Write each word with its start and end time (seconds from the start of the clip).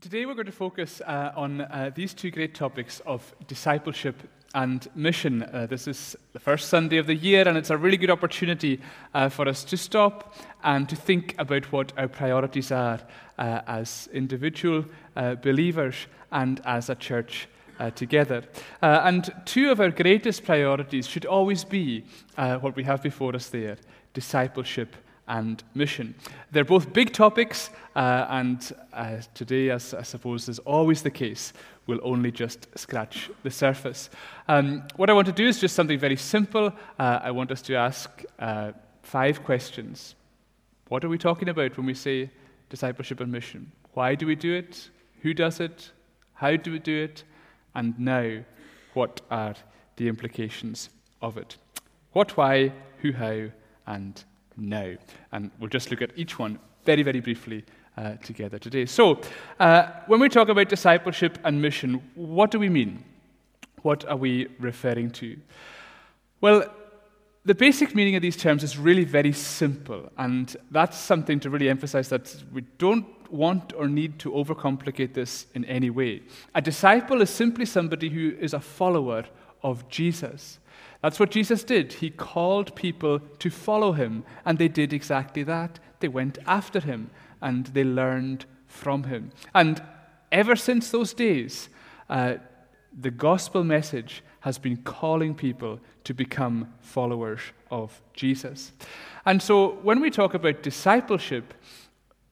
Today 0.00 0.26
we're 0.26 0.34
going 0.34 0.46
to 0.46 0.52
focus 0.52 1.02
uh, 1.04 1.32
on 1.34 1.60
uh, 1.60 1.90
these 1.92 2.14
two 2.14 2.30
great 2.30 2.54
topics 2.54 3.00
of 3.00 3.34
discipleship 3.48 4.14
and 4.54 4.86
mission. 4.94 5.42
Uh, 5.42 5.66
this 5.66 5.88
is 5.88 6.14
the 6.32 6.38
first 6.38 6.68
Sunday 6.68 6.98
of 6.98 7.08
the 7.08 7.16
year, 7.16 7.48
and 7.48 7.58
it's 7.58 7.70
a 7.70 7.76
really 7.76 7.96
good 7.96 8.08
opportunity 8.08 8.80
uh, 9.12 9.28
for 9.28 9.48
us 9.48 9.64
to 9.64 9.76
stop 9.76 10.36
and 10.62 10.88
to 10.88 10.94
think 10.94 11.34
about 11.40 11.72
what 11.72 11.92
our 11.98 12.06
priorities 12.06 12.70
are 12.70 13.00
uh, 13.38 13.62
as 13.66 14.08
individual 14.12 14.84
uh, 15.16 15.34
believers 15.34 16.06
and 16.30 16.60
as 16.64 16.88
a 16.88 16.94
church. 16.94 17.48
together. 17.94 18.42
and 18.82 19.30
two 19.44 19.70
of 19.70 19.80
our 19.80 19.90
greatest 19.90 20.44
priorities 20.44 21.06
should 21.06 21.24
always 21.24 21.64
be 21.64 22.04
what 22.60 22.74
we 22.74 22.82
have 22.82 23.00
before 23.02 23.36
us 23.36 23.50
there 23.50 23.76
discipleship 24.14 24.96
and 25.28 25.62
mission. 25.74 26.14
They're 26.50 26.64
both 26.64 26.92
big 26.92 27.12
topics, 27.12 27.70
uh, 27.94 28.26
and 28.30 28.72
uh, 28.92 29.18
today, 29.34 29.70
as 29.70 29.94
I 29.94 30.02
suppose 30.02 30.48
is 30.48 30.58
always 30.60 31.02
the 31.02 31.10
case, 31.10 31.52
we'll 31.86 32.00
only 32.02 32.32
just 32.32 32.66
scratch 32.76 33.30
the 33.42 33.50
surface. 33.50 34.10
Um, 34.48 34.82
what 34.96 35.10
I 35.10 35.12
want 35.12 35.26
to 35.26 35.32
do 35.32 35.46
is 35.46 35.60
just 35.60 35.74
something 35.74 35.98
very 35.98 36.16
simple. 36.16 36.72
Uh, 36.98 37.20
I 37.22 37.30
want 37.30 37.50
us 37.50 37.62
to 37.62 37.76
ask 37.76 38.24
uh, 38.38 38.72
five 39.02 39.44
questions. 39.44 40.14
What 40.88 41.04
are 41.04 41.08
we 41.08 41.18
talking 41.18 41.48
about 41.48 41.76
when 41.76 41.86
we 41.86 41.94
say 41.94 42.30
discipleship 42.70 43.20
and 43.20 43.30
mission? 43.30 43.70
Why 43.92 44.14
do 44.14 44.26
we 44.26 44.34
do 44.34 44.54
it? 44.54 44.90
Who 45.22 45.34
does 45.34 45.60
it? 45.60 45.90
How 46.34 46.56
do 46.56 46.72
we 46.72 46.78
do 46.78 47.04
it? 47.04 47.24
And 47.74 47.98
now, 47.98 48.44
what 48.94 49.20
are 49.30 49.54
the 49.96 50.08
implications 50.08 50.90
of 51.20 51.36
it? 51.36 51.56
What, 52.12 52.36
why, 52.36 52.72
who, 53.02 53.12
how, 53.12 53.48
and 53.86 54.24
now. 54.58 54.94
And 55.32 55.50
we'll 55.58 55.70
just 55.70 55.90
look 55.90 56.02
at 56.02 56.10
each 56.16 56.38
one 56.38 56.58
very, 56.84 57.02
very 57.02 57.20
briefly 57.20 57.64
uh, 57.96 58.14
together 58.16 58.58
today. 58.58 58.86
So, 58.86 59.20
uh, 59.58 59.90
when 60.06 60.20
we 60.20 60.28
talk 60.28 60.48
about 60.48 60.68
discipleship 60.68 61.38
and 61.44 61.60
mission, 61.60 62.02
what 62.14 62.50
do 62.50 62.58
we 62.58 62.68
mean? 62.68 63.04
What 63.82 64.04
are 64.06 64.16
we 64.16 64.48
referring 64.58 65.10
to? 65.12 65.36
Well, 66.40 66.64
the 67.44 67.54
basic 67.54 67.94
meaning 67.94 68.14
of 68.14 68.22
these 68.22 68.36
terms 68.36 68.62
is 68.62 68.78
really 68.78 69.04
very 69.04 69.32
simple, 69.32 70.12
and 70.18 70.54
that's 70.70 70.98
something 70.98 71.40
to 71.40 71.50
really 71.50 71.68
emphasize 71.68 72.08
that 72.10 72.34
we 72.52 72.62
don't 72.78 73.06
want 73.32 73.72
or 73.74 73.88
need 73.88 74.18
to 74.20 74.30
overcomplicate 74.32 75.14
this 75.14 75.46
in 75.54 75.64
any 75.64 75.90
way. 75.90 76.22
A 76.54 76.60
disciple 76.60 77.20
is 77.22 77.30
simply 77.30 77.64
somebody 77.64 78.08
who 78.08 78.34
is 78.38 78.54
a 78.54 78.60
follower 78.60 79.24
of 79.62 79.88
Jesus. 79.88 80.58
That's 81.02 81.20
what 81.20 81.30
Jesus 81.30 81.62
did. 81.62 81.94
He 81.94 82.10
called 82.10 82.74
people 82.74 83.20
to 83.20 83.50
follow 83.50 83.92
him, 83.92 84.24
and 84.44 84.58
they 84.58 84.68
did 84.68 84.92
exactly 84.92 85.42
that. 85.44 85.78
They 86.00 86.08
went 86.08 86.38
after 86.46 86.80
him 86.80 87.10
and 87.40 87.66
they 87.66 87.84
learned 87.84 88.44
from 88.66 89.04
him. 89.04 89.30
And 89.54 89.82
ever 90.32 90.56
since 90.56 90.90
those 90.90 91.14
days, 91.14 91.68
uh, 92.08 92.34
the 92.98 93.10
gospel 93.10 93.64
message 93.64 94.22
has 94.40 94.58
been 94.58 94.78
calling 94.78 95.34
people 95.34 95.80
to 96.04 96.14
become 96.14 96.72
followers 96.80 97.40
of 97.70 98.00
Jesus. 98.14 98.72
And 99.26 99.42
so 99.42 99.78
when 99.82 100.00
we 100.00 100.10
talk 100.10 100.34
about 100.34 100.62
discipleship, 100.62 101.54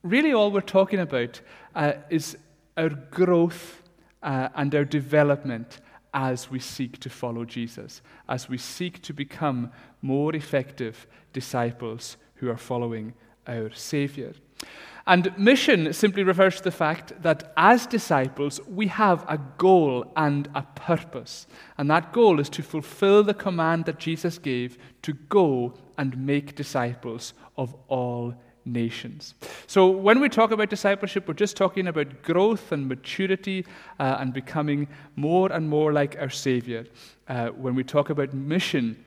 really 0.03 0.33
all 0.33 0.51
we're 0.51 0.61
talking 0.61 1.01
about 1.01 1.41
uh, 1.75 1.93
is 2.11 2.37
our 2.77 2.89
growth 2.89 3.83
uh, 4.23 4.49
and 4.55 4.75
our 4.75 4.85
development 4.85 5.81
as 6.17 6.51
we 6.51 6.59
seek 6.59 6.99
to 6.99 7.11
follow 7.11 7.45
Jesus, 7.45 8.01
as 8.27 8.49
we 8.49 8.57
seek 8.57 9.03
to 9.03 9.13
become 9.13 9.71
more 10.01 10.35
effective 10.35 11.07
disciples 11.35 12.17
who 12.37 12.51
are 12.51 12.57
following 12.57 13.13
our 13.47 13.71
Savior. 13.75 14.33
And 15.07 15.39
mission 15.39 15.93
simply 15.93 16.23
refers 16.23 16.57
to 16.57 16.65
the 16.65 16.71
fact 16.71 17.13
that 17.23 17.53
as 17.57 17.87
disciples, 17.87 18.61
we 18.67 18.87
have 18.87 19.27
a 19.29 19.39
goal 19.59 20.11
and 20.17 20.49
a 20.55 20.63
purpose. 20.63 21.47
And 21.77 21.91
that 21.91 22.15
goal 22.15 22.41
is 22.41 22.49
to 22.51 22.63
fulfill 22.63 23.23
the 23.23 23.35
command 23.35 23.85
that 23.85 23.99
Jesus 23.99 24.39
gave 24.39 24.79
to 25.03 25.13
go 25.13 25.75
and 25.99 26.17
make 26.17 26.57
disciples 26.57 27.35
of 27.59 27.77
all 27.89 28.35
nations. 28.67 29.35
So, 29.67 29.89
when 29.89 30.21
we 30.21 30.29
talk 30.29 30.51
about 30.51 30.69
discipleship, 30.69 31.27
we're 31.29 31.35
just 31.35 31.57
talking 31.57 31.87
about 31.87 32.23
growth 32.23 32.73
and 32.73 32.89
maturity 32.89 33.65
uh, 33.99 34.17
and 34.21 34.33
becoming 34.33 34.89
more 35.15 35.51
and 35.53 35.69
more 35.69 35.93
like 35.93 36.17
our 36.19 36.31
Savior. 36.31 36.87
Uh, 37.29 37.49
when 37.49 37.75
we 37.75 37.85
talk 37.85 38.11
about 38.11 38.35
mission, 38.35 39.03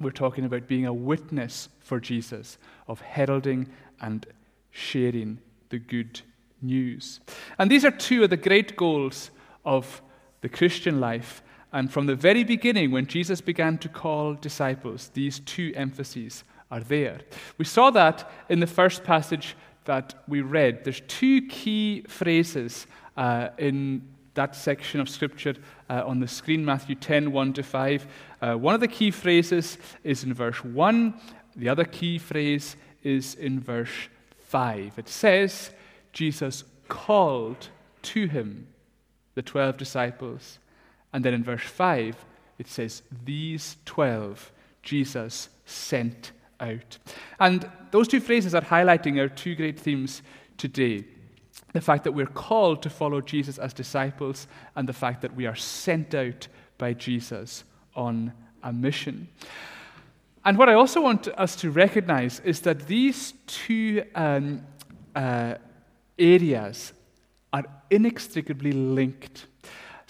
we're 0.00 0.10
talking 0.10 0.44
about 0.44 0.68
being 0.68 0.86
a 0.86 0.92
witness 0.92 1.68
for 1.80 1.98
Jesus, 1.98 2.58
of 2.86 3.00
heralding 3.00 3.68
and 4.00 4.26
sharing 4.70 5.38
the 5.70 5.78
good 5.78 6.20
news. 6.62 7.20
And 7.58 7.70
these 7.70 7.84
are 7.84 7.90
two 7.90 8.24
of 8.24 8.30
the 8.30 8.36
great 8.36 8.76
goals 8.76 9.30
of 9.64 10.02
the 10.40 10.48
Christian 10.48 11.00
life. 11.00 11.42
And 11.72 11.92
from 11.92 12.06
the 12.06 12.14
very 12.14 12.44
beginning, 12.44 12.90
when 12.90 13.06
Jesus 13.06 13.40
began 13.40 13.78
to 13.78 13.88
call 13.88 14.34
disciples, 14.34 15.10
these 15.12 15.40
two 15.40 15.72
emphases 15.74 16.44
are 16.70 16.80
there. 16.80 17.20
We 17.56 17.64
saw 17.64 17.90
that 17.90 18.30
in 18.48 18.60
the 18.60 18.66
first 18.66 19.04
passage 19.04 19.56
that 19.84 20.14
we 20.28 20.42
read. 20.42 20.84
There's 20.84 21.02
two 21.08 21.42
key 21.46 22.02
phrases 22.08 22.86
uh, 23.16 23.48
in 23.58 24.06
that 24.34 24.54
section 24.54 25.00
of 25.00 25.08
Scripture 25.08 25.54
uh, 25.90 26.02
on 26.06 26.20
the 26.20 26.28
screen, 26.28 26.64
Matthew 26.64 26.94
10, 26.94 27.32
1 27.32 27.52
to 27.54 27.62
5. 27.62 28.06
Uh, 28.40 28.54
one 28.54 28.74
of 28.74 28.80
the 28.80 28.88
key 28.88 29.10
phrases 29.10 29.78
is 30.04 30.22
in 30.22 30.32
verse 30.32 30.62
1, 30.62 31.14
the 31.56 31.68
other 31.68 31.84
key 31.84 32.18
phrase 32.18 32.76
is 33.02 33.34
in 33.34 33.58
verse 33.58 34.08
5. 34.46 34.98
It 34.98 35.08
says, 35.08 35.70
Jesus 36.12 36.64
called 36.86 37.68
to 38.02 38.26
him 38.28 38.68
the 39.34 39.42
12 39.42 39.76
disciples. 39.76 40.58
And 41.12 41.24
then 41.24 41.34
in 41.34 41.42
verse 41.42 41.62
5, 41.62 42.24
it 42.58 42.68
says, 42.68 43.02
These 43.24 43.76
12 43.86 44.52
Jesus 44.82 45.48
sent 45.66 46.32
out. 46.60 46.98
And 47.40 47.68
those 47.90 48.08
two 48.08 48.20
phrases 48.20 48.54
are 48.54 48.62
highlighting 48.62 49.18
our 49.18 49.28
two 49.28 49.54
great 49.54 49.78
themes 49.78 50.22
today 50.56 51.04
the 51.72 51.80
fact 51.80 52.04
that 52.04 52.12
we're 52.12 52.26
called 52.26 52.82
to 52.82 52.90
follow 52.90 53.20
Jesus 53.20 53.58
as 53.58 53.72
disciples, 53.72 54.46
and 54.74 54.88
the 54.88 54.92
fact 54.92 55.22
that 55.22 55.34
we 55.34 55.46
are 55.46 55.54
sent 55.54 56.14
out 56.14 56.48
by 56.78 56.92
Jesus 56.92 57.64
on 57.94 58.32
a 58.62 58.72
mission. 58.72 59.28
And 60.44 60.56
what 60.56 60.68
I 60.68 60.74
also 60.74 61.00
want 61.00 61.28
us 61.28 61.56
to 61.56 61.70
recognize 61.70 62.40
is 62.40 62.60
that 62.62 62.86
these 62.86 63.34
two 63.46 64.04
um, 64.14 64.64
uh, 65.14 65.54
areas 66.18 66.92
are 67.52 67.64
inextricably 67.90 68.72
linked. 68.72 69.46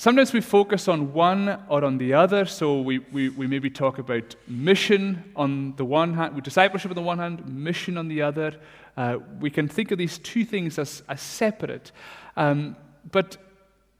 Sometimes 0.01 0.33
we 0.33 0.41
focus 0.41 0.87
on 0.87 1.13
one 1.13 1.61
or 1.69 1.85
on 1.85 1.99
the 1.99 2.15
other, 2.15 2.45
so 2.45 2.81
we, 2.81 3.01
we, 3.11 3.31
we 3.31 3.49
maybe 3.49 3.69
talk 3.69 3.99
about 3.99 4.37
mission 4.47 5.33
on 5.35 5.75
the 5.75 5.85
one 5.85 6.15
hand, 6.15 6.41
discipleship 6.41 6.93
on 6.93 6.95
the 6.95 7.03
one 7.03 7.19
hand, 7.19 7.45
mission 7.49 7.99
on 7.99 8.07
the 8.07 8.23
other. 8.23 8.55
Uh, 8.97 9.19
we 9.41 9.51
can 9.51 9.67
think 9.67 9.91
of 9.91 9.99
these 9.99 10.19
two 10.19 10.45
things 10.45 10.79
as, 10.79 11.03
as 11.09 11.21
separate. 11.21 11.91
Um, 12.37 12.77
but 13.11 13.39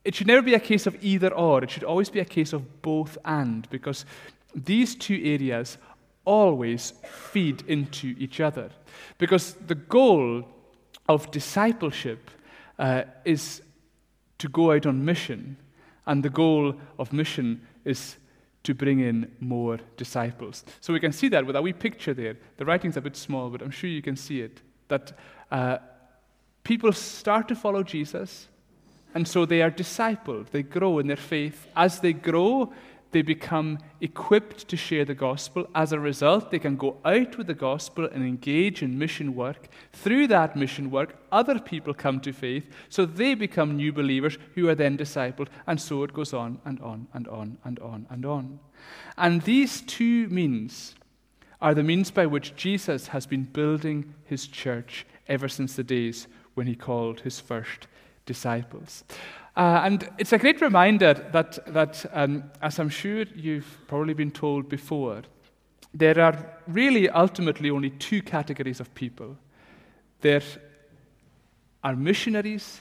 it 0.05 0.15
should 0.15 0.29
never 0.29 0.41
be 0.41 0.55
a 0.55 0.61
case 0.61 0.87
of 0.87 0.97
either 1.03 1.35
or. 1.35 1.65
It 1.65 1.71
should 1.73 1.83
always 1.83 2.11
be 2.11 2.21
a 2.21 2.25
case 2.25 2.53
of 2.53 2.81
both 2.81 3.19
and, 3.25 3.69
because 3.69 4.05
these 4.55 4.95
two 4.95 5.21
areas 5.25 5.79
always 6.25 6.93
feed 7.03 7.65
into 7.67 8.15
each 8.21 8.39
other. 8.39 8.71
Because 9.19 9.55
the 9.67 9.75
goal 9.75 10.45
of 11.09 11.29
discipleship 11.33 12.31
uh, 12.79 13.03
is 13.25 13.63
to 14.39 14.49
go 14.49 14.71
out 14.71 14.87
on 14.87 15.05
mission 15.05 15.57
and 16.09 16.23
the 16.23 16.31
goal 16.31 16.75
of 16.99 17.13
mission 17.13 17.61
is 17.85 18.17
to 18.65 18.75
bring 18.75 19.01
in 19.01 19.31
more 19.41 19.79
disciples. 19.97 20.65
So 20.81 20.93
we 20.93 21.01
can 21.01 21.13
see 21.13 21.29
that 21.29 21.47
with 21.47 21.55
a 21.55 21.63
wee 21.63 21.73
picture 21.73 22.15
there. 22.15 22.37
The 22.57 22.65
writing's 22.65 22.97
a 22.97 23.01
bit 23.01 23.15
small, 23.17 23.51
but 23.51 23.63
I'm 23.63 23.71
sure 23.71 23.89
you 23.89 24.03
can 24.03 24.17
see 24.17 24.41
it. 24.41 24.61
That 24.89 25.13
uh, 25.53 25.79
people 26.65 26.93
start 26.93 27.47
to 27.49 27.55
follow 27.55 27.83
Jesus, 27.83 28.49
and 29.15 29.29
so 29.29 29.45
they 29.45 29.63
are 29.63 29.71
discipled. 29.71 30.51
They 30.51 30.63
grow 30.63 30.99
in 30.99 31.07
their 31.07 31.17
faith. 31.17 31.69
As 31.77 32.01
they 32.01 32.15
grow, 32.15 32.73
they 33.11 33.23
become 33.23 33.79
equipped 34.01 34.69
to 34.69 34.77
share 34.77 35.05
the 35.05 35.15
gospel. 35.15 35.69
As 35.75 35.93
a 35.93 36.01
result, 36.01 36.51
they 36.51 36.59
can 36.59 36.77
go 36.77 36.99
out 37.05 37.39
with 37.39 37.47
the 37.47 37.55
gospel 37.55 38.09
and 38.13 38.23
engage 38.23 38.83
in 38.83 38.99
mission 38.99 39.35
work. 39.35 39.69
Through 39.93 40.27
that 40.29 40.57
mission 40.57 40.91
work, 40.91 41.17
other 41.33 41.59
people 41.59 41.95
come 41.95 42.21
to 42.21 42.33
faith, 42.33 42.67
so 42.89 43.07
they 43.07 43.35
become 43.35 43.77
new 43.77 43.93
believers 43.93 44.37
who 44.55 44.69
are 44.69 44.75
then 44.75 44.99
discipled, 44.99 45.49
and 45.67 45.81
so 45.81 46.03
it 46.03 46.13
goes 46.13 46.35
on 46.35 46.61
and 46.65 46.81
on 46.81 47.09
and 47.15 47.27
on 47.29 47.59
and 47.65 47.79
on 47.79 48.07
and 48.11 48.27
on. 48.27 48.61
And 49.17 49.43
these 49.43 49.81
two 49.81 50.29
means 50.29 50.95
are 51.61 51.75
the 51.75 51.83
means 51.83 52.11
by 52.11 52.27
which 52.27 52.55
Jesus 52.55 53.09
has 53.09 53.27
been 53.27 53.45
building 53.45 54.15
his 54.25 54.47
church 54.47 55.07
ever 55.27 55.49
since 55.49 55.75
the 55.75 55.83
days 55.83 56.29
when 56.55 56.67
he 56.67 56.75
called 56.75 57.21
his 57.21 57.41
first 57.41 57.89
disciples. 58.27 59.05
Uh, 59.59 59.83
and 59.85 60.09
it's 60.19 60.33
a 60.33 60.39
great 60.39 60.61
reminder 60.61 61.15
that, 61.33 61.59
that 61.67 62.07
um, 62.13 62.45
as 62.63 62.79
I'm 62.79 62.89
sure 62.89 63.25
you've 63.35 63.67
probably 63.89 64.15
been 64.15 64.31
told 64.31 64.69
before, 64.69 65.23
there 65.93 66.21
are 66.21 66.59
really 66.69 67.11
ultimately 67.11 67.69
only 67.69 67.91
two 67.91 68.23
categories 68.23 68.79
of 68.79 68.95
people 68.95 69.37
there 70.21 70.43
are 71.85 71.95
missionaries 71.95 72.81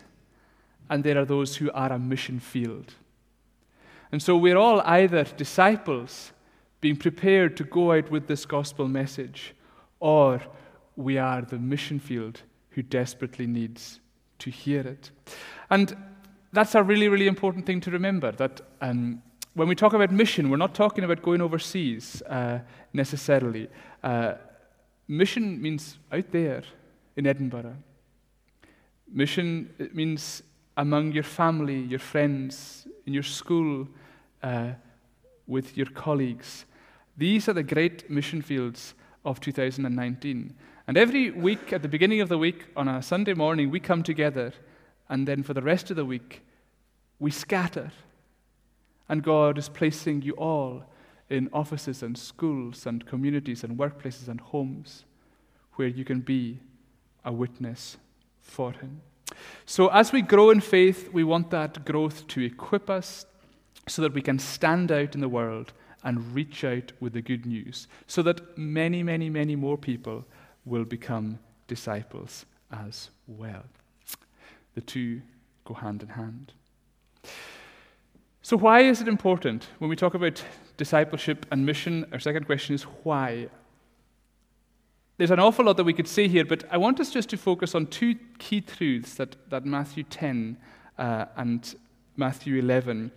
and 0.89 1.03
there 1.03 1.17
are 1.17 1.25
those 1.25 1.55
who 1.55 1.71
are 1.71 1.91
a 1.91 1.99
mission 1.99 2.39
field. 2.39 2.93
And 4.11 4.21
so 4.21 4.37
we're 4.37 4.57
all 4.57 4.81
either 4.81 5.23
disciples 5.23 6.31
being 6.79 6.95
prepared 6.95 7.57
to 7.57 7.63
go 7.63 7.91
out 7.91 8.09
with 8.09 8.27
this 8.27 8.45
gospel 8.45 8.87
message, 8.87 9.53
or 9.99 10.41
we 10.95 11.17
are 11.17 11.41
the 11.41 11.59
mission 11.59 11.99
field 11.99 12.41
who 12.69 12.81
desperately 12.81 13.45
needs 13.45 13.99
to 14.39 14.49
hear 14.49 14.81
it. 14.81 15.11
And 15.69 15.95
that's 16.53 16.75
a 16.75 16.83
really, 16.83 17.07
really 17.09 17.27
important 17.27 17.65
thing 17.65 17.81
to 17.81 17.91
remember 17.91 18.31
that 18.33 18.61
um, 18.81 19.21
when 19.53 19.67
we 19.67 19.75
talk 19.75 19.93
about 19.93 20.11
mission, 20.11 20.49
we're 20.49 20.57
not 20.57 20.75
talking 20.75 21.03
about 21.03 21.21
going 21.21 21.41
overseas 21.41 22.21
uh, 22.23 22.59
necessarily. 22.93 23.67
Uh, 24.03 24.33
mission 25.07 25.61
means 25.61 25.97
out 26.11 26.31
there 26.31 26.63
in 27.15 27.25
Edinburgh. 27.25 27.75
Mission 29.11 29.73
means 29.93 30.43
among 30.77 31.11
your 31.11 31.23
family, 31.23 31.79
your 31.79 31.99
friends, 31.99 32.87
in 33.05 33.13
your 33.13 33.23
school, 33.23 33.87
uh, 34.43 34.71
with 35.47 35.75
your 35.75 35.87
colleagues. 35.87 36.65
These 37.17 37.49
are 37.49 37.53
the 37.53 37.63
great 37.63 38.09
mission 38.09 38.41
fields 38.41 38.93
of 39.25 39.39
2019. 39.39 40.55
And 40.87 40.97
every 40.97 41.31
week, 41.31 41.73
at 41.73 41.81
the 41.81 41.87
beginning 41.87 42.21
of 42.21 42.29
the 42.29 42.37
week, 42.37 42.65
on 42.75 42.87
a 42.87 43.01
Sunday 43.01 43.33
morning, 43.33 43.71
we 43.71 43.79
come 43.79 44.03
together, 44.03 44.53
and 45.09 45.27
then 45.27 45.43
for 45.43 45.53
the 45.53 45.61
rest 45.61 45.89
of 45.89 45.95
the 45.95 46.05
week, 46.05 46.43
we 47.19 47.31
scatter. 47.31 47.91
And 49.09 49.23
God 49.23 49.57
is 49.57 49.69
placing 49.69 50.21
you 50.21 50.33
all 50.33 50.83
in 51.29 51.49
offices 51.53 52.03
and 52.03 52.17
schools 52.17 52.85
and 52.85 53.05
communities 53.05 53.63
and 53.63 53.77
workplaces 53.77 54.27
and 54.27 54.39
homes 54.39 55.05
where 55.75 55.87
you 55.87 56.03
can 56.03 56.21
be 56.21 56.59
a 57.23 57.31
witness 57.31 57.97
for 58.41 58.71
Him. 58.71 59.01
So, 59.65 59.87
as 59.89 60.11
we 60.11 60.21
grow 60.21 60.49
in 60.49 60.61
faith, 60.61 61.09
we 61.11 61.23
want 61.23 61.51
that 61.51 61.85
growth 61.85 62.27
to 62.27 62.41
equip 62.41 62.89
us 62.89 63.25
so 63.87 64.01
that 64.01 64.13
we 64.13 64.21
can 64.21 64.39
stand 64.39 64.91
out 64.91 65.15
in 65.15 65.21
the 65.21 65.29
world 65.29 65.73
and 66.03 66.33
reach 66.33 66.63
out 66.63 66.91
with 66.99 67.13
the 67.13 67.21
good 67.21 67.45
news, 67.45 67.87
so 68.07 68.21
that 68.21 68.57
many, 68.57 69.03
many, 69.03 69.29
many 69.29 69.55
more 69.55 69.77
people 69.77 70.25
will 70.65 70.85
become 70.85 71.39
disciples 71.67 72.45
as 72.71 73.09
well. 73.27 73.63
The 74.77 74.81
two 74.81 75.23
go 75.65 75.73
hand 75.73 76.03
in 76.03 76.09
hand. 76.09 76.53
So, 78.43 78.55
why 78.55 78.81
is 78.81 79.01
it 79.01 79.07
important 79.07 79.65
when 79.79 79.89
we 79.89 79.95
talk 79.95 80.13
about 80.13 80.43
discipleship 80.77 81.47
and 81.49 81.65
mission? 81.65 82.05
Our 82.11 82.19
second 82.19 82.45
question 82.45 82.75
is 82.75 82.83
why? 82.83 83.47
There's 85.17 85.31
an 85.31 85.39
awful 85.39 85.65
lot 85.65 85.77
that 85.77 85.83
we 85.83 85.93
could 85.93 86.07
say 86.07 86.27
here, 86.27 86.45
but 86.45 86.63
I 86.69 86.77
want 86.77 86.99
us 86.99 87.09
just 87.09 87.27
to 87.29 87.37
focus 87.37 87.73
on 87.73 87.87
two 87.87 88.17
key 88.37 88.61
truths 88.61 89.15
that, 89.15 89.35
that 89.49 89.65
Matthew 89.65 90.03
10 90.03 90.57
uh, 90.99 91.25
and 91.37 91.73
Matthew 92.15 92.59
11 92.59 93.11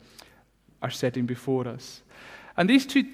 are 0.81 0.91
setting 0.91 1.27
before 1.27 1.69
us. 1.69 2.01
And 2.57 2.71
these 2.71 2.87
two 2.87 3.05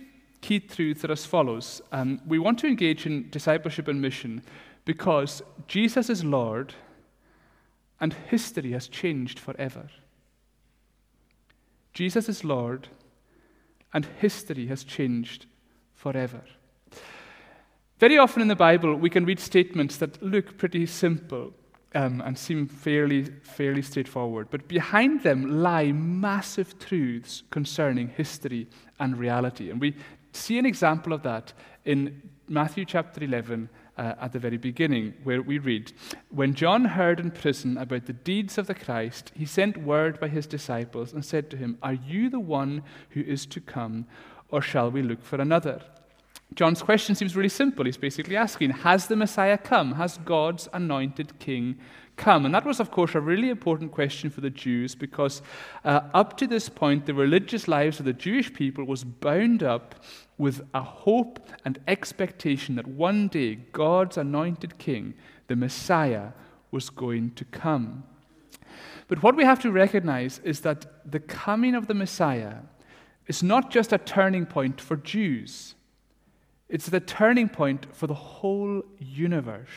key 0.40 0.60
truths 0.60 1.04
are 1.04 1.10
as 1.10 1.26
follows 1.26 1.82
um, 1.90 2.20
We 2.24 2.38
want 2.38 2.60
to 2.60 2.68
engage 2.68 3.06
in 3.06 3.28
discipleship 3.30 3.88
and 3.88 4.00
mission 4.00 4.40
because 4.84 5.42
Jesus 5.66 6.08
is 6.08 6.22
Lord 6.22 6.72
and 8.00 8.12
history 8.12 8.72
has 8.72 8.88
changed 8.88 9.38
forever. 9.38 9.88
Jesus 11.92 12.28
is 12.28 12.44
Lord 12.44 12.88
and 13.94 14.06
history 14.20 14.66
has 14.66 14.84
changed 14.84 15.46
forever. 15.94 16.42
Very 17.98 18.18
often 18.18 18.42
in 18.42 18.48
the 18.48 18.56
Bible, 18.56 18.94
we 18.94 19.08
can 19.08 19.24
read 19.24 19.40
statements 19.40 19.96
that 19.96 20.22
look 20.22 20.58
pretty 20.58 20.84
simple 20.84 21.54
um, 21.94 22.20
and 22.20 22.36
seem 22.36 22.66
fairly, 22.66 23.24
fairly 23.42 23.80
straightforward, 23.80 24.48
but 24.50 24.68
behind 24.68 25.22
them 25.22 25.62
lie 25.62 25.92
massive 25.92 26.78
truths 26.78 27.42
concerning 27.50 28.08
history 28.08 28.68
and 29.00 29.16
reality. 29.16 29.70
And 29.70 29.80
we 29.80 29.96
see 30.32 30.58
an 30.58 30.66
example 30.66 31.14
of 31.14 31.22
that 31.22 31.54
in 31.86 32.20
Matthew 32.48 32.84
chapter 32.84 33.24
11 33.24 33.70
uh, 33.98 34.14
at 34.20 34.32
the 34.32 34.38
very 34.38 34.56
beginning, 34.56 35.14
where 35.24 35.42
we 35.42 35.58
read 35.58 35.92
When 36.28 36.54
John 36.54 36.84
heard 36.84 37.20
in 37.20 37.30
prison 37.30 37.78
about 37.78 38.06
the 38.06 38.12
deeds 38.12 38.58
of 38.58 38.66
the 38.66 38.74
Christ, 38.74 39.32
he 39.34 39.46
sent 39.46 39.76
word 39.76 40.20
by 40.20 40.28
his 40.28 40.46
disciples 40.46 41.12
and 41.12 41.24
said 41.24 41.50
to 41.50 41.56
him, 41.56 41.78
Are 41.82 41.94
you 41.94 42.28
the 42.28 42.40
one 42.40 42.82
who 43.10 43.20
is 43.20 43.46
to 43.46 43.60
come, 43.60 44.06
or 44.50 44.60
shall 44.62 44.90
we 44.90 45.02
look 45.02 45.22
for 45.22 45.40
another? 45.40 45.80
John's 46.54 46.82
question 46.82 47.14
seems 47.14 47.36
really 47.36 47.48
simple. 47.48 47.84
He's 47.84 47.96
basically 47.96 48.36
asking, 48.36 48.70
Has 48.70 49.08
the 49.08 49.16
Messiah 49.16 49.58
come? 49.58 49.92
Has 49.92 50.18
God's 50.18 50.68
anointed 50.72 51.38
king 51.38 51.78
come? 52.16 52.44
And 52.44 52.54
that 52.54 52.64
was, 52.64 52.80
of 52.80 52.90
course, 52.90 53.14
a 53.14 53.20
really 53.20 53.50
important 53.50 53.92
question 53.92 54.30
for 54.30 54.40
the 54.40 54.50
Jews 54.50 54.94
because 54.94 55.42
uh, 55.84 56.00
up 56.14 56.36
to 56.38 56.46
this 56.46 56.68
point, 56.68 57.06
the 57.06 57.14
religious 57.14 57.68
lives 57.68 57.98
of 57.98 58.04
the 58.04 58.12
Jewish 58.12 58.52
people 58.52 58.84
was 58.84 59.04
bound 59.04 59.62
up 59.62 59.94
with 60.38 60.62
a 60.74 60.82
hope 60.82 61.48
and 61.64 61.78
expectation 61.86 62.74
that 62.76 62.86
one 62.86 63.28
day 63.28 63.56
God's 63.72 64.16
anointed 64.16 64.78
king, 64.78 65.14
the 65.46 65.56
Messiah, 65.56 66.28
was 66.70 66.90
going 66.90 67.32
to 67.32 67.44
come. 67.44 68.04
But 69.08 69.22
what 69.22 69.36
we 69.36 69.44
have 69.44 69.60
to 69.62 69.70
recognize 69.70 70.40
is 70.40 70.60
that 70.60 71.10
the 71.10 71.20
coming 71.20 71.74
of 71.74 71.86
the 71.86 71.94
Messiah 71.94 72.56
is 73.26 73.42
not 73.42 73.70
just 73.70 73.92
a 73.92 73.98
turning 73.98 74.46
point 74.46 74.80
for 74.80 74.96
Jews. 74.96 75.74
It's 76.68 76.88
the 76.88 77.00
turning 77.00 77.48
point 77.48 77.94
for 77.94 78.06
the 78.06 78.14
whole 78.14 78.82
universe. 78.98 79.70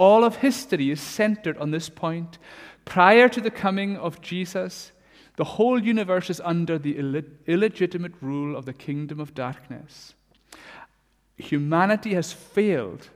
All 0.00 0.24
of 0.24 0.36
history 0.36 0.90
is 0.90 0.98
centered 0.98 1.58
on 1.58 1.72
this 1.72 1.90
point. 1.90 2.38
Prior 2.86 3.28
to 3.28 3.38
the 3.38 3.50
coming 3.50 3.98
of 3.98 4.22
Jesus, 4.22 4.92
the 5.36 5.44
whole 5.44 5.78
universe 5.78 6.30
is 6.30 6.40
under 6.42 6.78
the 6.78 6.96
illegitimate 7.46 8.14
rule 8.22 8.56
of 8.56 8.64
the 8.64 8.72
kingdom 8.72 9.20
of 9.20 9.34
darkness. 9.34 10.14
Humanity 11.36 12.14
has 12.14 12.32
failed 12.32 13.10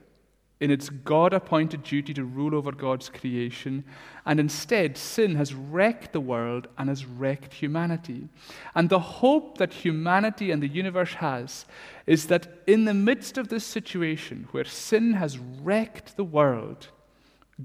in 0.61 0.71
its 0.71 0.89
God 0.89 1.33
appointed 1.33 1.83
duty 1.83 2.15
to 2.15 2.25
rule 2.25 2.55
over 2.55 2.71
God's 2.71 3.09
creation, 3.09 3.85
and 4.25 4.39
instead, 4.39 4.97
sin 4.97 5.35
has 5.35 5.53
wrecked 5.53 6.13
the 6.13 6.21
world 6.21 6.69
and 6.79 6.89
has 6.89 7.05
wrecked 7.05 7.55
humanity. 7.55 8.29
And 8.75 8.89
the 8.89 9.01
hope 9.01 9.59
that 9.59 9.73
humanity 9.73 10.51
and 10.51 10.63
the 10.63 10.69
universe 10.69 11.15
has 11.15 11.67
is 12.07 12.27
that 12.29 12.63
in 12.67 12.85
the 12.85 12.95
midst 12.95 13.37
of 13.37 13.49
this 13.49 13.65
situation 13.65 14.49
where 14.53 14.65
sin 14.65 15.15
has 15.15 15.39
wrecked 15.39 16.17
the 16.17 16.25
world, 16.25 16.89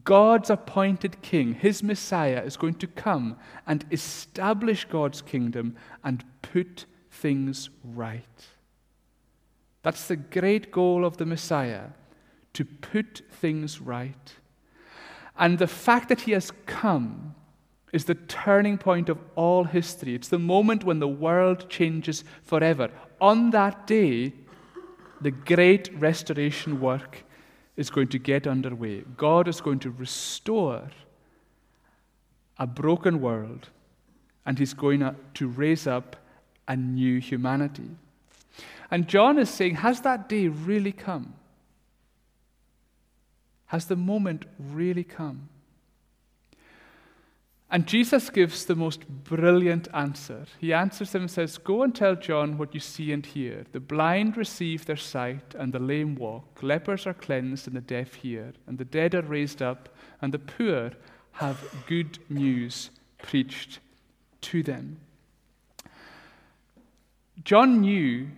God's 0.04 0.50
appointed 0.50 1.22
king, 1.22 1.54
his 1.54 1.82
Messiah, 1.82 2.42
is 2.44 2.58
going 2.58 2.76
to 2.76 2.88
come 2.88 3.38
and 3.66 3.86
establish 3.92 4.86
God's 4.86 5.22
kingdom 5.22 5.76
and 6.04 6.24
put 6.42 6.86
things 7.12 7.70
right. 7.84 8.48
That's 9.84 10.08
the 10.08 10.16
great 10.16 10.72
goal 10.72 11.06
of 11.06 11.18
the 11.18 11.26
Messiah 11.26 11.90
to 12.54 12.66
put 12.66 13.22
things 13.32 13.82
right. 13.82 14.34
And 15.38 15.58
the 15.58 15.68
fact 15.68 16.10
that 16.10 16.22
he 16.22 16.32
has 16.34 16.52
come 16.66 17.36
is 17.94 18.06
the 18.06 18.16
turning 18.16 18.78
point 18.78 19.10
of 19.10 19.18
all 19.36 19.64
history. 19.64 20.14
It's 20.14 20.28
the 20.28 20.40
moment 20.40 20.84
when 20.84 21.00
the 21.00 21.08
world 21.08 21.70
changes 21.70 22.24
forever. 22.44 22.92
On 23.20 23.50
that 23.52 23.88
day, 23.88 24.34
the 25.22 25.32
great 25.32 25.90
restoration 26.00 26.80
work 26.80 27.24
is 27.76 27.90
going 27.90 28.10
to 28.10 28.20
get 28.20 28.46
underway. 28.46 29.04
God 29.18 29.48
is 29.48 29.62
going 29.62 29.80
to 29.80 29.92
restore 29.92 30.90
a 32.58 32.68
broken 32.68 33.22
world, 33.22 33.70
and 34.46 34.60
He's 34.60 34.74
going 34.74 35.16
to 35.34 35.48
raise 35.48 35.88
up 35.88 36.18
a 36.68 36.76
new 36.76 37.20
humanity. 37.20 37.90
And 38.92 39.08
John 39.08 39.40
is 39.40 39.50
saying, 39.50 39.76
Has 39.76 40.02
that 40.02 40.28
day 40.28 40.48
really 40.50 40.92
come? 40.92 41.34
Has 43.70 43.86
the 43.86 43.96
moment 43.96 44.46
really 44.58 45.04
come? 45.04 45.50
And 47.72 47.86
Jesus 47.86 48.32
gives 48.32 48.66
the 48.66 48.76
most 48.76 49.08
brilliant 49.08 49.88
answer. 49.94 50.46
He 50.58 50.74
answers 50.74 51.12
them 51.12 51.24
and 51.24 51.32
says, 51.32 51.60
Go 51.60 51.84
and 51.84 51.94
tell 51.94 52.16
John 52.16 52.58
what 52.58 52.74
you 52.74 52.80
see 52.80 53.12
and 53.12 53.24
hear. 53.24 53.66
The 53.72 53.80
blind 53.80 54.38
receive 54.38 54.88
their 54.88 54.98
sight, 54.98 55.54
and 55.54 55.72
the 55.72 55.78
lame 55.78 56.16
walk. 56.16 56.64
Lepers 56.64 57.06
are 57.06 57.14
cleansed, 57.14 57.68
and 57.68 57.76
the 57.76 57.82
deaf 57.82 58.16
hear. 58.16 58.54
And 58.66 58.80
the 58.80 58.86
dead 58.86 59.14
are 59.14 59.22
raised 59.22 59.62
up, 59.62 59.90
and 60.20 60.34
the 60.34 60.40
poor 60.40 60.92
have 61.34 61.64
good 61.86 62.18
news 62.28 62.90
preached 63.22 63.80
to 64.42 64.64
them. 64.64 65.00
John 67.44 67.82
knew 67.82 68.30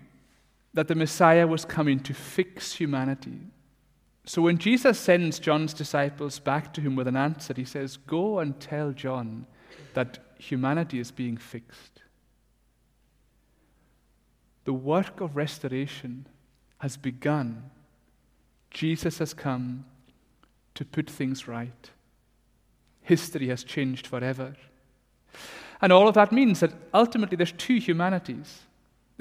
that 0.74 0.90
the 0.90 0.96
Messiah 0.96 1.48
was 1.48 1.64
coming 1.64 2.02
to 2.02 2.14
fix 2.14 2.74
humanity, 2.74 3.40
so 4.26 4.42
when 4.44 4.58
Jesus 4.58 5.00
sends 5.00 5.40
John's 5.40 5.74
disciples 5.74 6.40
back 6.40 6.74
to 6.74 6.82
him 6.82 6.96
with 6.96 7.08
an 7.08 7.16
answer, 7.16 7.54
he 7.56 7.66
says, 7.66 7.98
Go 7.98 8.40
and 8.40 8.60
tell 8.60 8.92
John 8.92 9.48
that 9.94 10.20
humanity 10.38 11.00
is 11.00 11.12
being 11.12 11.38
fixed. 11.38 12.04
The 14.66 14.74
work 14.74 15.22
of 15.22 15.36
restoration 15.36 16.28
has 16.80 16.98
begun. 16.98 17.72
Jesus 18.70 19.18
has 19.18 19.34
come 19.34 19.86
to 20.76 20.86
put 20.86 21.10
things 21.10 21.48
right. 21.48 21.90
History 23.02 23.48
has 23.48 23.64
changed 23.64 24.06
forever. 24.06 24.54
And 25.82 25.92
all 25.92 26.08
of 26.08 26.14
that 26.14 26.32
means 26.32 26.60
that 26.60 26.74
ultimately 26.94 27.38
there's 27.38 27.52
two 27.54 27.80
humanities. 27.80 28.62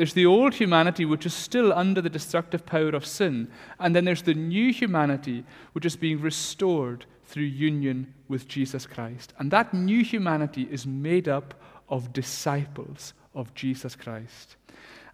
There's 0.00 0.14
the 0.14 0.24
old 0.24 0.54
humanity, 0.54 1.04
which 1.04 1.26
is 1.26 1.34
still 1.34 1.74
under 1.74 2.00
the 2.00 2.08
destructive 2.08 2.64
power 2.64 2.88
of 2.88 3.04
sin, 3.04 3.50
and 3.78 3.94
then 3.94 4.06
there's 4.06 4.22
the 4.22 4.32
new 4.32 4.72
humanity, 4.72 5.44
which 5.74 5.84
is 5.84 5.94
being 5.94 6.22
restored 6.22 7.04
through 7.26 7.42
union 7.42 8.14
with 8.26 8.48
Jesus 8.48 8.86
Christ. 8.86 9.34
And 9.38 9.50
that 9.50 9.74
new 9.74 10.02
humanity 10.02 10.66
is 10.70 10.86
made 10.86 11.28
up 11.28 11.52
of 11.90 12.14
disciples 12.14 13.12
of 13.34 13.52
Jesus 13.52 13.94
Christ. 13.94 14.56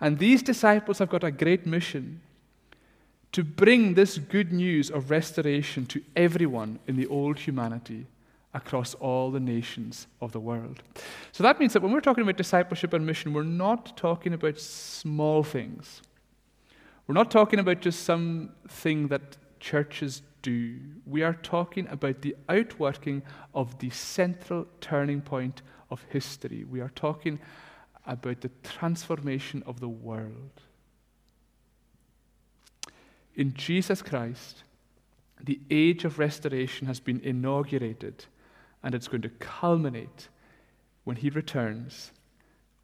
And 0.00 0.21
these 0.21 0.40
disciples 0.40 1.00
have 1.00 1.11
got 1.11 1.25
a 1.25 1.33
great 1.33 1.66
mission 1.66 2.21
to 3.33 3.43
bring 3.43 3.95
this 3.95 4.19
good 4.19 4.52
news 4.52 4.88
of 4.88 5.11
restoration 5.11 5.87
to 5.87 6.00
everyone 6.14 6.78
in 6.87 6.95
the 6.95 7.09
old 7.09 7.40
humanity 7.40 8.07
across 8.57 8.95
all 8.95 9.31
the 9.31 9.39
nations 9.39 10.07
of 10.21 10.33
the 10.33 10.41
world. 10.41 10.83
So 11.31 11.43
that 11.45 11.61
means 11.61 11.75
that 11.75 11.83
when 11.83 11.93
we're 11.93 12.01
talking 12.01 12.23
about 12.23 12.39
discipleship 12.39 12.95
and 12.95 13.05
mission, 13.05 13.35
we're 13.35 13.43
not 13.43 13.97
talking 13.97 14.33
about 14.33 14.59
small 14.59 15.43
things. 15.43 16.01
We're 17.07 17.15
not 17.15 17.31
talking 17.31 17.61
about 17.61 17.81
just 17.83 18.05
something 18.05 19.09
that 19.09 19.37
churches 19.61 20.23
do. 20.41 20.79
We 21.05 21.23
are 21.23 21.35
talking 21.35 21.87
about 21.89 22.23
the 22.23 22.35
outworking 22.49 23.23
of 23.55 23.79
the 23.79 23.91
central 23.91 24.67
turning 24.81 25.21
point 25.21 25.61
of 25.91 26.03
history. 26.09 26.65
We 26.65 26.81
are 26.81 26.93
talking 26.95 27.39
about 28.07 28.41
the 28.41 28.51
transformation 28.63 29.63
of 29.67 29.81
the 29.81 29.89
world. 29.89 30.63
In 33.35 33.53
Jesus 33.53 34.01
Christ, 34.01 34.63
the 35.45 35.61
age 35.71 36.07
of 36.07 36.19
restoration 36.19 36.87
has 36.87 37.01
been 37.01 37.21
inaugurated, 37.21 38.25
and 38.83 38.95
it's 38.95 39.09
going 39.09 39.23
to 39.23 39.28
culminate 39.28 40.28
when 41.04 41.16
He 41.16 41.30
returns, 41.30 42.12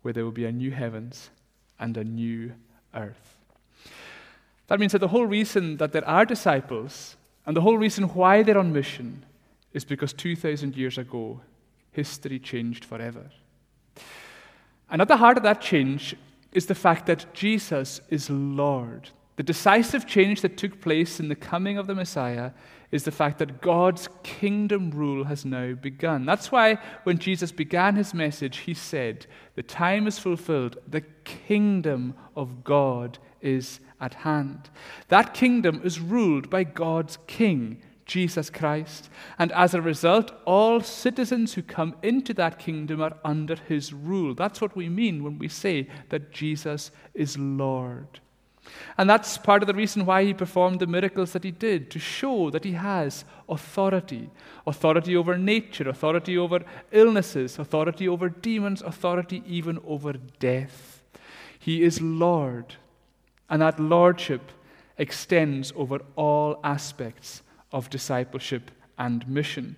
where 0.02 0.12
there 0.12 0.25
will 0.25 0.32
be 0.32 0.44
a 0.44 0.52
new 0.52 0.70
heavens 0.70 1.30
and 1.78 1.96
a 1.96 2.04
new 2.04 2.52
earth. 2.94 3.38
That 4.68 4.80
means 4.80 4.92
that 4.92 5.00
the 5.00 5.08
whole 5.08 5.26
reason 5.26 5.76
that 5.78 5.92
there 5.92 6.06
are 6.08 6.25
disciples 6.25 7.16
and 7.44 7.56
the 7.56 7.61
whole 7.61 7.78
reason 7.78 8.04
why 8.04 8.42
they're 8.42 8.58
on 8.58 8.72
mission 8.72 9.25
is 9.72 9.84
because 9.84 10.12
2,000 10.12 10.76
years 10.76 10.99
ago, 10.99 11.40
history 11.90 12.38
changed 12.38 12.84
forever. 12.84 13.30
And 14.90 15.00
at 15.00 15.08
the 15.08 15.16
heart 15.16 15.37
of 15.37 15.42
that 15.42 15.61
change 15.61 16.14
is 16.52 16.66
the 16.66 16.75
fact 16.75 17.06
that 17.06 17.32
Jesus 17.32 18.00
is 18.11 18.28
Lord. 18.30 19.11
The 19.37 19.42
decisive 19.42 20.06
change 20.06 20.42
that 20.42 20.56
took 20.56 20.80
place 20.80 21.18
in 21.18 21.28
the 21.28 21.34
coming 21.34 21.78
of 21.78 21.87
the 21.87 21.94
Messiah 21.94 22.52
is 22.92 23.04
the 23.04 23.11
fact 23.11 23.38
that 23.38 23.62
God's 23.62 24.08
kingdom 24.22 24.90
rule 24.90 25.25
has 25.25 25.44
now 25.44 25.72
begun. 25.72 26.26
That's 26.26 26.52
why 26.52 26.75
when 27.04 27.18
Jesus 27.18 27.50
began 27.50 27.96
his 27.96 28.12
message, 28.12 28.58
he 28.58 28.75
said, 28.75 29.26
The 29.56 29.62
time 29.62 30.06
is 30.06 30.18
fulfilled, 30.18 30.76
the 30.87 31.00
kingdom 31.25 32.14
of 32.37 32.62
God 32.62 33.18
is 33.40 33.80
at 33.99 34.14
hand. 34.14 34.68
That 35.08 35.32
kingdom 35.32 35.80
is 35.82 36.00
ruled 36.00 36.50
by 36.50 36.64
God's 36.64 37.16
king, 37.26 37.82
Jesus 38.04 38.50
Christ. 38.50 39.08
And 39.38 39.50
as 39.52 39.72
a 39.72 39.80
result, 39.80 40.32
all 40.44 40.82
citizens 40.82 41.54
who 41.54 41.62
come 41.62 41.96
into 42.02 42.34
that 42.34 42.58
kingdom 42.58 43.00
are 43.00 43.16
under 43.25 43.56
his 43.56 43.94
rule. 43.94 44.34
That's 44.34 44.61
what 44.61 44.76
we 44.76 44.90
mean 44.90 45.25
when 45.25 45.38
we 45.38 45.49
say 45.49 45.88
that 46.11 46.30
Jesus 46.30 46.90
is 47.14 47.38
Lord. 47.38 48.20
And 48.97 49.11
that's 49.11 49.38
part 49.38 49.62
of 49.62 49.66
the 49.66 49.75
reason 49.75 50.07
why 50.07 50.25
he 50.25 50.35
performed 50.35 50.78
the 50.78 50.87
miracles 50.87 51.33
that 51.33 51.45
he 51.45 51.50
did, 51.50 51.90
to 51.90 51.99
show 51.99 52.50
that 52.50 52.64
he 52.64 52.73
has 52.73 53.25
authority 53.49 54.31
authority 54.66 55.16
over 55.16 55.37
nature, 55.37 55.88
authority 55.88 56.38
over 56.38 56.61
illnesses, 56.92 57.59
authority 57.59 58.09
over 58.09 58.28
demons, 58.28 58.83
authority 58.83 59.42
even 59.47 59.81
over 59.87 60.12
death. 60.38 61.02
He 61.59 61.83
is 61.83 62.00
Lord, 62.00 62.76
and 63.50 63.62
that 63.62 63.81
lordship 63.81 64.52
extends 64.99 65.73
over 65.75 66.00
all 66.16 66.61
aspects 66.62 67.42
of 67.73 67.90
discipleship 67.90 68.71
and 68.99 69.26
mission. 69.28 69.76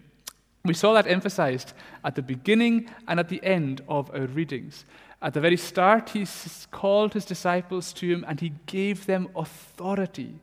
We 0.65 0.73
saw 0.75 0.95
that 0.95 1.07
emphasized 1.07 1.75
at 2.05 2.15
the 2.15 2.23
beginning 2.23 2.89
and 3.07 3.21
at 3.21 3.29
the 3.29 3.45
end 3.45 3.83
of 3.87 4.11
our 4.15 4.27
readings. 4.27 4.87
At 5.21 5.35
the 5.35 5.41
very 5.41 5.59
start, 5.59 6.11
he 6.11 6.27
called 6.71 7.13
his 7.13 7.27
disciples 7.27 7.93
to 7.95 8.07
him 8.07 8.25
and 8.27 8.41
he 8.41 8.55
gave 8.65 9.05
them 9.05 9.29
authority 9.37 10.41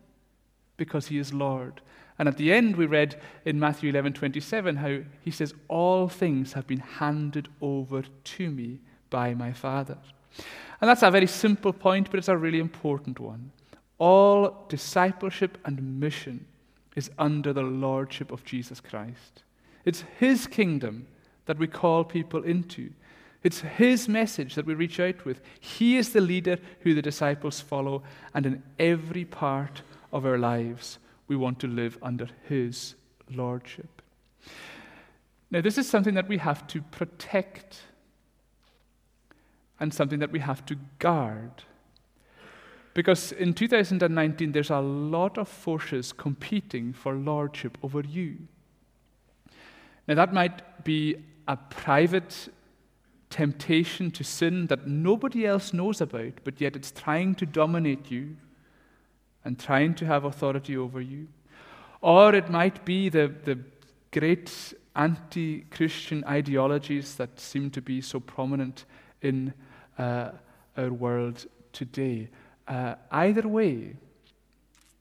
because 0.78 1.08
he 1.08 1.18
is 1.18 1.34
Lord. 1.34 1.82
And 2.20 2.28
at 2.28 2.38
the 2.38 2.54
end, 2.54 2.76
we 2.76 2.86
read 2.86 3.20
in 3.46 3.60
Matthew 3.60 3.90
11 3.90 4.14
27 4.14 4.76
how 4.76 5.00
he 5.22 5.32
says, 5.32 5.56
All 5.68 6.08
things 6.08 6.54
have 6.54 6.68
been 6.68 6.80
handed 6.80 7.48
over 7.60 8.04
to 8.04 8.52
me 8.52 8.80
by 9.10 9.34
my 9.34 9.54
Father. 9.54 9.98
And 10.80 10.90
that's 10.90 11.02
a 11.02 11.10
very 11.10 11.28
simple 11.28 11.74
point, 11.74 12.12
but 12.12 12.20
it's 12.20 12.28
a 12.28 12.38
really 12.38 12.60
important 12.60 13.20
one. 13.20 13.52
All 13.98 14.66
discipleship 14.70 15.58
and 15.66 16.00
mission 16.00 16.46
is 16.96 17.10
under 17.18 17.54
the 17.54 17.64
lordship 17.64 18.32
of 18.32 18.46
Jesus 18.46 18.80
Christ. 18.80 19.44
It's 19.86 20.04
His 20.20 20.48
kingdom 20.48 21.08
that 21.46 21.58
we 21.58 21.68
call 21.68 22.04
people 22.04 22.44
into. 22.44 22.92
It's 23.44 23.62
His 23.62 24.08
message 24.08 24.56
that 24.56 24.66
we 24.66 24.74
reach 24.74 25.00
out 25.00 25.26
with. 25.26 25.42
He 25.60 25.98
is 25.98 26.14
the 26.14 26.22
leader 26.22 26.58
who 26.82 26.94
the 26.94 27.02
disciples 27.02 27.60
follow, 27.60 28.04
and 28.34 28.46
in 28.46 28.64
every 28.78 29.26
part 29.26 29.82
of 30.12 30.26
our 30.26 30.38
lives, 30.38 31.00
we 31.28 31.36
want 31.36 31.60
to 31.60 31.68
live 31.68 31.98
under 32.02 32.28
His 32.48 32.96
lordship. 33.30 34.02
Now, 35.50 35.62
this 35.62 35.78
is 35.78 35.90
something 35.90 36.14
that 36.14 36.30
we 36.30 36.38
have 36.38 36.66
to 36.68 36.82
protect 36.82 37.82
and 39.80 39.94
something 39.94 40.20
that 40.20 40.32
we 40.32 40.40
have 40.40 40.66
to 40.68 40.78
guard. 41.00 41.64
Because 42.94 43.32
in 43.32 43.54
2019, 43.54 44.52
there's 44.52 44.70
a 44.70 44.80
lot 44.80 45.38
of 45.38 45.48
forces 45.48 46.14
competing 46.14 46.94
for 46.94 47.16
lordship 47.16 47.78
over 47.82 48.02
you. 48.02 48.38
Now, 50.08 50.16
that 50.16 50.34
might 50.34 50.84
be 50.84 51.18
a 51.48 51.58
private 51.58 52.50
temptation 53.30 54.12
to 54.12 54.24
sin 54.24 54.68
that 54.68 54.88
nobody 54.88 55.46
else 55.46 55.74
knows 55.74 56.02
about, 56.02 56.34
but 56.44 56.60
yet 56.60 56.76
it's 56.76 56.92
trying 56.92 57.36
to 57.36 57.46
dominate 57.46 58.12
you 58.12 58.36
and 59.44 59.58
trying 59.58 59.96
to 59.96 60.06
have 60.06 60.26
authority 60.26 60.78
over 60.78 61.02
you. 61.02 61.28
Or 62.02 62.36
it 62.36 62.50
might 62.50 62.84
be 62.86 63.10
the, 63.10 63.34
the 63.44 63.60
great 64.12 64.74
anti 64.96 65.62
Christian 65.72 66.24
ideologies 66.26 67.16
that 67.16 67.40
seem 67.40 67.70
to 67.72 67.82
be 67.82 68.02
so 68.02 68.20
prominent 68.20 68.86
in 69.22 69.54
uh, 69.98 70.32
our 70.78 70.92
world 70.92 71.46
today. 71.74 72.30
Uh, 72.68 72.96
either 73.12 73.48
way, 73.48 73.96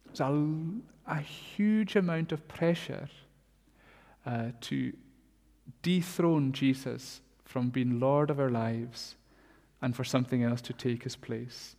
there's 0.07 0.21
a, 0.21 0.55
a, 1.07 1.21
huge 1.21 1.97
amount 1.97 2.33
of 2.33 2.47
pressure 2.49 3.09
uh, 4.27 4.49
to 4.63 4.93
dethrone 5.83 6.53
Jesus 6.53 7.21
from 7.45 7.69
being 7.71 7.99
Lord 8.01 8.31
of 8.31 8.39
our 8.39 8.51
lives 8.51 9.17
and 9.83 9.97
for 9.97 10.05
something 10.05 10.43
else 10.43 10.61
to 10.63 10.73
take 10.73 11.03
his 11.05 11.17
place. 11.17 11.77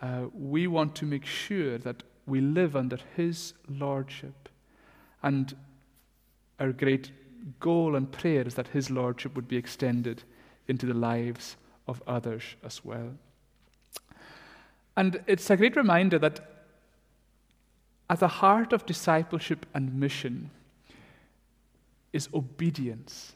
Uh, 0.00 0.26
we 0.34 0.66
want 0.66 0.94
to 0.96 1.06
make 1.06 1.24
sure 1.24 1.78
that 1.78 2.02
we 2.26 2.40
live 2.40 2.74
under 2.74 2.98
his 3.16 3.54
lordship. 3.68 4.48
And 5.22 5.54
our 6.58 6.72
great 6.72 7.10
goal 7.60 7.94
and 7.96 8.10
prayer 8.10 8.46
is 8.46 8.54
that 8.54 8.68
his 8.68 8.90
lordship 8.90 9.34
would 9.34 9.48
be 9.48 9.56
extended 9.56 10.22
into 10.68 10.86
the 10.86 10.94
lives 10.94 11.56
of 11.86 12.02
others 12.06 12.42
as 12.64 12.84
well. 12.84 13.10
And 14.96 15.22
it's 15.26 15.50
a 15.50 15.56
great 15.56 15.76
reminder 15.76 16.18
that 16.18 16.40
at 18.10 18.20
the 18.20 18.28
heart 18.28 18.72
of 18.72 18.86
discipleship 18.86 19.66
and 19.74 19.94
mission 19.94 20.50
is 22.12 22.28
obedience. 22.34 23.32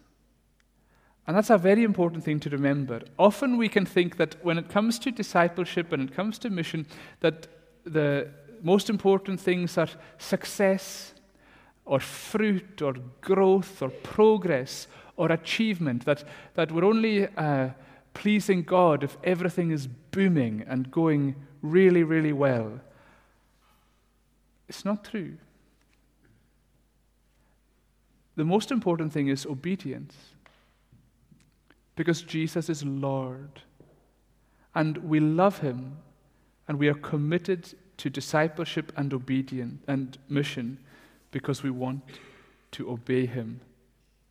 And 1.26 1.36
that's 1.36 1.50
a 1.50 1.58
very 1.58 1.82
important 1.82 2.22
thing 2.22 2.38
to 2.40 2.50
remember. 2.50 3.02
Often 3.18 3.56
we 3.56 3.68
can 3.68 3.84
think 3.84 4.16
that 4.16 4.36
when 4.44 4.58
it 4.58 4.68
comes 4.68 4.98
to 5.00 5.10
discipleship 5.10 5.92
and 5.92 6.08
it 6.08 6.14
comes 6.14 6.38
to 6.40 6.50
mission, 6.50 6.86
that 7.20 7.48
the 7.84 8.28
most 8.62 8.88
important 8.88 9.40
things 9.40 9.76
are 9.76 9.88
success 10.18 11.14
or 11.84 12.00
fruit 12.00 12.80
or 12.80 12.94
growth 13.20 13.82
or 13.82 13.88
progress 13.88 14.86
or 15.16 15.32
achievement, 15.32 16.04
that, 16.04 16.24
that 16.54 16.70
we're 16.70 16.84
only 16.84 17.26
uh, 17.36 17.70
pleasing 18.14 18.62
God 18.62 19.02
if 19.02 19.16
everything 19.24 19.72
is 19.72 19.86
booming 19.86 20.64
and 20.68 20.90
going 20.90 21.34
really, 21.60 22.02
really 22.04 22.32
well. 22.32 22.80
It's 24.68 24.84
not 24.84 25.04
true. 25.04 25.36
The 28.36 28.44
most 28.44 28.70
important 28.70 29.12
thing 29.12 29.28
is 29.28 29.46
obedience. 29.46 30.14
Because 31.96 32.22
Jesus 32.22 32.68
is 32.68 32.84
Lord. 32.84 33.62
And 34.74 34.98
we 34.98 35.20
love 35.20 35.58
him. 35.58 35.96
And 36.68 36.78
we 36.78 36.88
are 36.88 36.94
committed 36.94 37.74
to 37.98 38.10
discipleship 38.10 38.92
and 38.96 39.14
obedience 39.14 39.82
and 39.88 40.18
mission 40.28 40.78
because 41.30 41.62
we 41.62 41.70
want 41.70 42.02
to 42.72 42.90
obey 42.90 43.24
him 43.24 43.60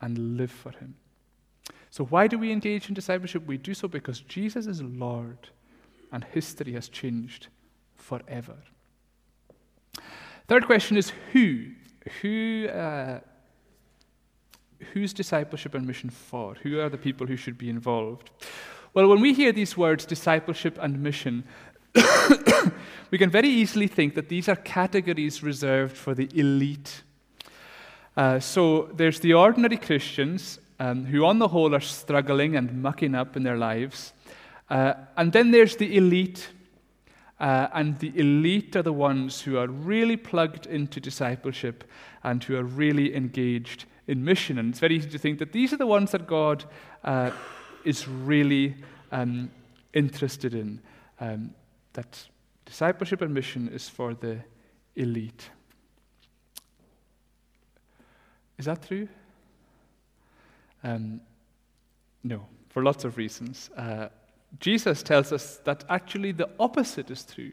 and 0.00 0.36
live 0.36 0.50
for 0.50 0.70
Him. 0.72 0.94
So, 1.90 2.04
why 2.04 2.26
do 2.26 2.38
we 2.38 2.52
engage 2.52 2.88
in 2.88 2.94
discipleship? 2.94 3.46
We 3.46 3.56
do 3.56 3.74
so 3.74 3.88
because 3.88 4.20
Jesus 4.20 4.66
is 4.66 4.82
Lord 4.82 5.50
and 6.12 6.24
history 6.24 6.72
has 6.74 6.88
changed 6.88 7.48
forever. 7.96 8.56
Third 10.46 10.66
question 10.66 10.96
is 10.96 11.12
who? 11.32 11.66
Who, 12.22 12.68
uh, 12.68 13.20
whose 14.92 15.12
discipleship 15.12 15.74
and 15.74 15.86
mission 15.86 16.10
for? 16.10 16.54
Who 16.62 16.80
are 16.80 16.88
the 16.88 16.98
people 16.98 17.26
who 17.26 17.36
should 17.36 17.58
be 17.58 17.68
involved? 17.68 18.30
Well, 18.94 19.08
when 19.08 19.20
we 19.20 19.34
hear 19.34 19.52
these 19.52 19.76
words, 19.76 20.06
discipleship 20.06 20.78
and 20.80 21.02
mission, 21.02 21.44
we 23.10 23.18
can 23.18 23.30
very 23.30 23.48
easily 23.48 23.86
think 23.86 24.14
that 24.14 24.28
these 24.28 24.48
are 24.48 24.56
categories 24.56 25.42
reserved 25.42 25.96
for 25.96 26.14
the 26.14 26.28
elite. 26.34 27.02
Uh, 28.16 28.40
so 28.40 28.90
there's 28.94 29.20
the 29.20 29.34
ordinary 29.34 29.76
Christians 29.76 30.58
um, 30.80 31.04
who, 31.04 31.24
on 31.24 31.38
the 31.38 31.48
whole, 31.48 31.74
are 31.74 31.80
struggling 31.80 32.56
and 32.56 32.82
mucking 32.82 33.14
up 33.14 33.36
in 33.36 33.42
their 33.42 33.56
lives. 33.56 34.12
Uh, 34.70 34.94
and 35.16 35.32
then 35.32 35.50
there's 35.50 35.76
the 35.76 35.96
elite 35.96 36.48
uh, 37.38 37.68
and 37.74 37.98
the 37.98 38.18
elite 38.18 38.74
are 38.76 38.82
the 38.82 38.92
ones 38.92 39.42
who 39.42 39.58
are 39.58 39.66
really 39.66 40.16
plugged 40.16 40.66
into 40.66 41.00
discipleship 41.00 41.84
and 42.22 42.42
who 42.44 42.56
are 42.56 42.64
really 42.64 43.14
engaged 43.14 43.84
in 44.06 44.24
mission. 44.24 44.58
And 44.58 44.70
it's 44.70 44.80
very 44.80 44.96
easy 44.96 45.10
to 45.10 45.18
think 45.18 45.38
that 45.38 45.52
these 45.52 45.72
are 45.72 45.76
the 45.76 45.86
ones 45.86 46.12
that 46.12 46.26
God 46.26 46.64
uh, 47.04 47.30
is 47.84 48.08
really 48.08 48.76
um, 49.12 49.50
interested 49.92 50.54
in. 50.54 50.80
Um, 51.20 51.54
that 51.94 52.26
discipleship 52.64 53.22
and 53.22 53.32
mission 53.32 53.68
is 53.68 53.88
for 53.88 54.14
the 54.14 54.38
elite. 54.94 55.50
Is 58.58 58.66
that 58.66 58.86
true? 58.86 59.08
Um, 60.82 61.20
no, 62.22 62.46
for 62.68 62.82
lots 62.82 63.04
of 63.04 63.16
reasons. 63.16 63.70
Uh, 63.76 64.08
Jesus 64.60 65.02
tells 65.02 65.32
us 65.32 65.58
that 65.64 65.84
actually 65.88 66.32
the 66.32 66.48
opposite 66.58 67.10
is 67.10 67.24
true. 67.24 67.52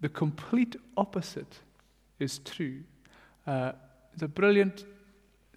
The 0.00 0.08
complete 0.08 0.76
opposite 0.96 1.58
is 2.18 2.38
true. 2.38 2.82
Uh, 3.46 3.72
a 4.22 4.28
brilliant 4.28 4.84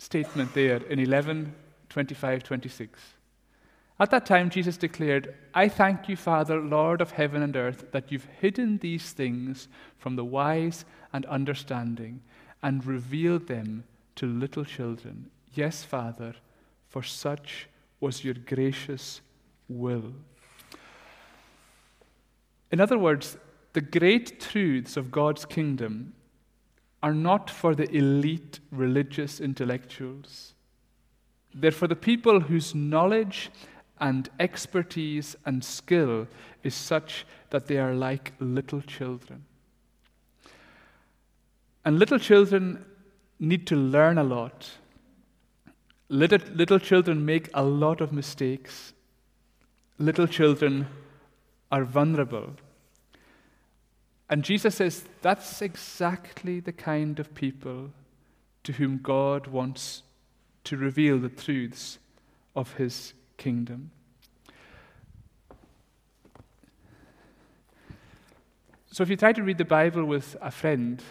statement 0.02 0.52
there 0.56 0.78
in 0.90 1.00
11 1.00 1.54
25 1.90 2.44
26. 2.44 3.00
At 4.00 4.10
that 4.10 4.26
time, 4.26 4.50
Jesus 4.50 4.78
declared, 4.78 5.36
I 5.54 5.68
thank 5.68 6.10
you, 6.10 6.16
Father, 6.16 6.60
Lord 6.60 7.02
of 7.02 7.12
heaven 7.12 7.44
and 7.44 7.56
earth, 7.56 7.92
that 7.92 8.12
you've 8.12 8.28
hidden 8.40 8.80
these 8.80 9.12
things 9.12 9.68
from 10.00 10.16
the 10.16 10.26
wise 10.26 10.86
and 11.14 11.24
understanding 11.28 12.22
and 12.64 12.84
revealed 12.84 13.46
them 13.46 13.84
to 14.16 14.26
little 14.26 14.66
children. 14.66 15.30
Yes, 15.54 15.84
Father, 15.84 16.34
for 16.90 17.04
such 17.04 17.68
was 18.00 18.24
your 18.24 18.34
gracious 18.34 19.22
will. 19.70 20.14
In 22.72 22.80
other 22.80 22.98
words, 22.98 23.38
the 23.74 23.82
great 23.82 24.40
truths 24.40 24.98
of 24.98 25.12
God's 25.12 25.46
kingdom 25.46 26.14
are 27.04 27.14
not 27.14 27.50
for 27.50 27.76
the 27.76 27.90
elite 27.96 28.60
religious 28.72 29.40
intellectuals. 29.40 30.54
They're 31.54 31.72
for 31.72 31.88
the 31.88 31.96
people 31.96 32.42
whose 32.42 32.76
knowledge 32.76 33.50
and 34.00 34.30
expertise 34.40 35.36
and 35.46 35.64
skill 35.64 36.28
is 36.64 36.76
such 36.76 37.26
that 37.50 37.68
they 37.68 37.78
are 37.78 37.94
like 37.94 38.34
little 38.40 38.82
children. 38.82 39.46
And 41.84 42.00
little 42.00 42.20
children 42.20 42.86
need 43.40 43.66
to 43.68 43.76
learn 43.76 44.18
a 44.18 44.24
lot. 44.24 44.72
Little, 46.10 46.40
little 46.54 46.80
children 46.80 47.26
make 47.26 47.50
a 47.54 47.64
lot 47.64 48.02
of 48.02 48.12
mistakes 48.12 48.94
little 50.02 50.28
children 50.28 50.88
are 51.72 51.86
vulnerable. 51.86 52.50
And 54.32 54.46
Jesus 54.46 54.76
says 54.76 55.04
that's 55.22 55.62
exactly 55.62 56.62
the 56.62 56.72
kind 56.72 57.20
of 57.20 57.36
people 57.36 57.92
to 58.64 58.72
whom 58.72 59.00
God 59.04 59.48
wants 59.48 60.04
to 60.64 60.78
reveal 60.78 61.20
the 61.20 61.28
truths 61.28 62.00
of 62.56 62.76
his 62.76 63.14
kingdom. 63.36 63.92
So 68.90 69.04
if 69.04 69.10
you 69.10 69.18
try 69.18 69.34
to 69.34 69.44
read 69.44 69.58
the 69.58 69.66
Bible 69.66 70.06
with 70.06 70.38
a 70.42 70.52
friend 70.52 71.04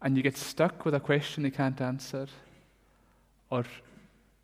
and 0.00 0.16
you 0.16 0.22
get 0.22 0.36
stuck 0.36 0.84
with 0.84 0.94
a 0.94 1.00
question 1.00 1.42
they 1.42 1.50
can't 1.50 1.80
answer, 1.80 2.28
or 3.50 3.64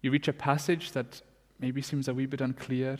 you 0.03 0.11
reach 0.11 0.27
a 0.27 0.33
passage 0.33 0.91
that 0.93 1.23
maybe 1.61 1.81
seems 1.81 2.09
a 2.09 2.15
wee 2.15 2.27
bit 2.27 2.41
unclear, 2.41 2.99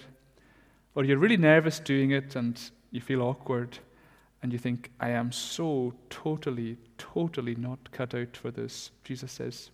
or 0.95 1.03
you're 1.03 1.19
really 1.19 1.37
nervous 1.37 1.81
doing 1.81 2.13
it 2.13 2.37
and 2.37 2.71
you 2.93 3.01
feel 3.01 3.23
awkward 3.23 3.81
and 4.43 4.53
you 4.53 4.59
think, 4.59 4.91
I 5.01 5.11
am 5.11 5.33
so 5.33 5.95
totally, 6.09 6.79
totally 6.97 7.55
not 7.55 7.93
cut 7.93 8.15
out 8.15 8.37
for 8.37 8.51
this, 8.51 8.91
Jesus 9.05 9.33
says, 9.33 9.71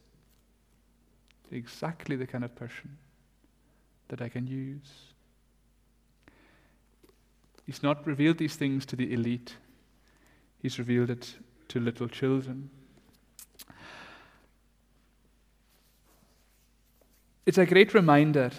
exactly 1.50 2.16
the 2.16 2.26
kind 2.26 2.44
of 2.44 2.54
person 2.54 2.96
that 4.08 4.20
I 4.20 4.28
can 4.28 4.46
use. 4.46 5.12
He's 7.64 7.82
not 7.82 8.06
revealed 8.06 8.38
these 8.38 8.56
things 8.56 8.86
to 8.86 8.96
the 8.96 9.12
elite, 9.12 9.56
He's 10.58 10.78
revealed 10.78 11.10
it 11.10 11.36
to 11.68 11.78
little 11.78 12.08
children. 12.08 12.70
It's 17.44 17.58
a 17.58 17.66
great 17.66 17.94
reminder 17.94 18.50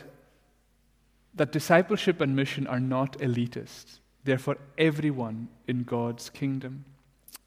that 1.36 1.52
discipleship 1.52 2.22
and 2.22 2.36
mission 2.36 2.66
are 2.66 2.80
not 2.80 3.18
elitist. 3.20 4.00
They're 4.28 4.38
for 4.38 4.58
everyone 4.78 5.48
in 5.70 5.84
God's 5.84 6.30
kingdom. 6.30 6.84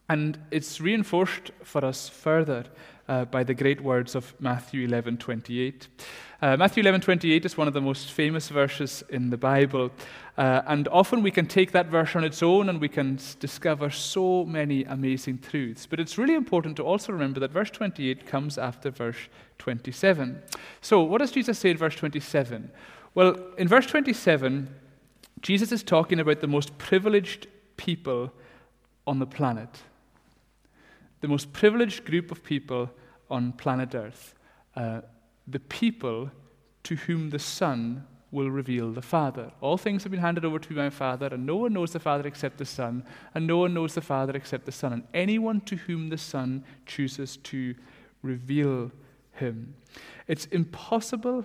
And 0.08 0.38
it's 0.50 0.80
reinforced 0.80 1.50
for 1.62 1.84
us 1.84 2.08
further 2.08 2.64
uh, 3.06 3.26
by 3.26 3.44
the 3.44 3.52
great 3.52 3.82
words 3.82 4.14
of 4.14 4.32
Matthew 4.40 4.86
11 4.86 5.18
28. 5.18 5.88
Uh, 6.40 6.56
Matthew 6.56 6.80
11 6.80 7.02
28 7.02 7.44
is 7.44 7.58
one 7.58 7.68
of 7.68 7.74
the 7.74 7.82
most 7.82 8.12
famous 8.12 8.48
verses 8.48 9.04
in 9.10 9.28
the 9.28 9.36
Bible. 9.36 9.90
Uh, 10.38 10.62
and 10.68 10.88
often 10.88 11.22
we 11.22 11.30
can 11.30 11.44
take 11.44 11.72
that 11.72 11.88
verse 11.88 12.16
on 12.16 12.24
its 12.24 12.42
own 12.42 12.70
and 12.70 12.80
we 12.80 12.88
can 12.88 13.18
discover 13.40 13.90
so 13.90 14.46
many 14.46 14.84
amazing 14.84 15.38
truths. 15.38 15.84
But 15.84 16.00
it's 16.00 16.16
really 16.16 16.34
important 16.34 16.76
to 16.76 16.82
also 16.82 17.12
remember 17.12 17.40
that 17.40 17.50
verse 17.50 17.70
28 17.70 18.26
comes 18.26 18.56
after 18.56 18.90
verse 18.90 19.28
27. 19.58 20.40
So, 20.80 21.02
what 21.02 21.18
does 21.18 21.30
Jesus 21.30 21.58
say 21.58 21.72
in 21.72 21.76
verse 21.76 21.96
27? 21.96 22.70
Well, 23.14 23.36
in 23.58 23.68
verse 23.68 23.84
27, 23.86 24.79
Jesus 25.42 25.72
is 25.72 25.82
talking 25.82 26.20
about 26.20 26.40
the 26.40 26.46
most 26.46 26.76
privileged 26.78 27.46
people 27.76 28.32
on 29.06 29.18
the 29.18 29.26
planet. 29.26 29.82
The 31.20 31.28
most 31.28 31.52
privileged 31.52 32.04
group 32.04 32.30
of 32.30 32.44
people 32.44 32.90
on 33.30 33.52
planet 33.52 33.94
Earth. 33.94 34.34
Uh, 34.76 35.00
the 35.46 35.60
people 35.60 36.30
to 36.84 36.96
whom 36.96 37.30
the 37.30 37.38
Son 37.38 38.06
will 38.30 38.50
reveal 38.50 38.92
the 38.92 39.02
Father. 39.02 39.50
All 39.60 39.76
things 39.76 40.04
have 40.04 40.12
been 40.12 40.20
handed 40.20 40.44
over 40.44 40.58
to 40.58 40.72
my 40.72 40.90
Father, 40.90 41.26
and 41.26 41.44
no 41.44 41.56
one 41.56 41.72
knows 41.72 41.92
the 41.92 41.98
Father 41.98 42.26
except 42.26 42.58
the 42.58 42.64
Son, 42.64 43.04
and 43.34 43.46
no 43.46 43.58
one 43.58 43.74
knows 43.74 43.94
the 43.94 44.00
Father 44.00 44.36
except 44.36 44.66
the 44.66 44.72
Son, 44.72 44.92
and 44.92 45.02
anyone 45.12 45.60
to 45.62 45.76
whom 45.76 46.08
the 46.08 46.18
Son 46.18 46.64
chooses 46.86 47.38
to 47.38 47.74
reveal 48.22 48.92
him. 49.32 49.74
It's 50.28 50.46
impossible 50.46 51.44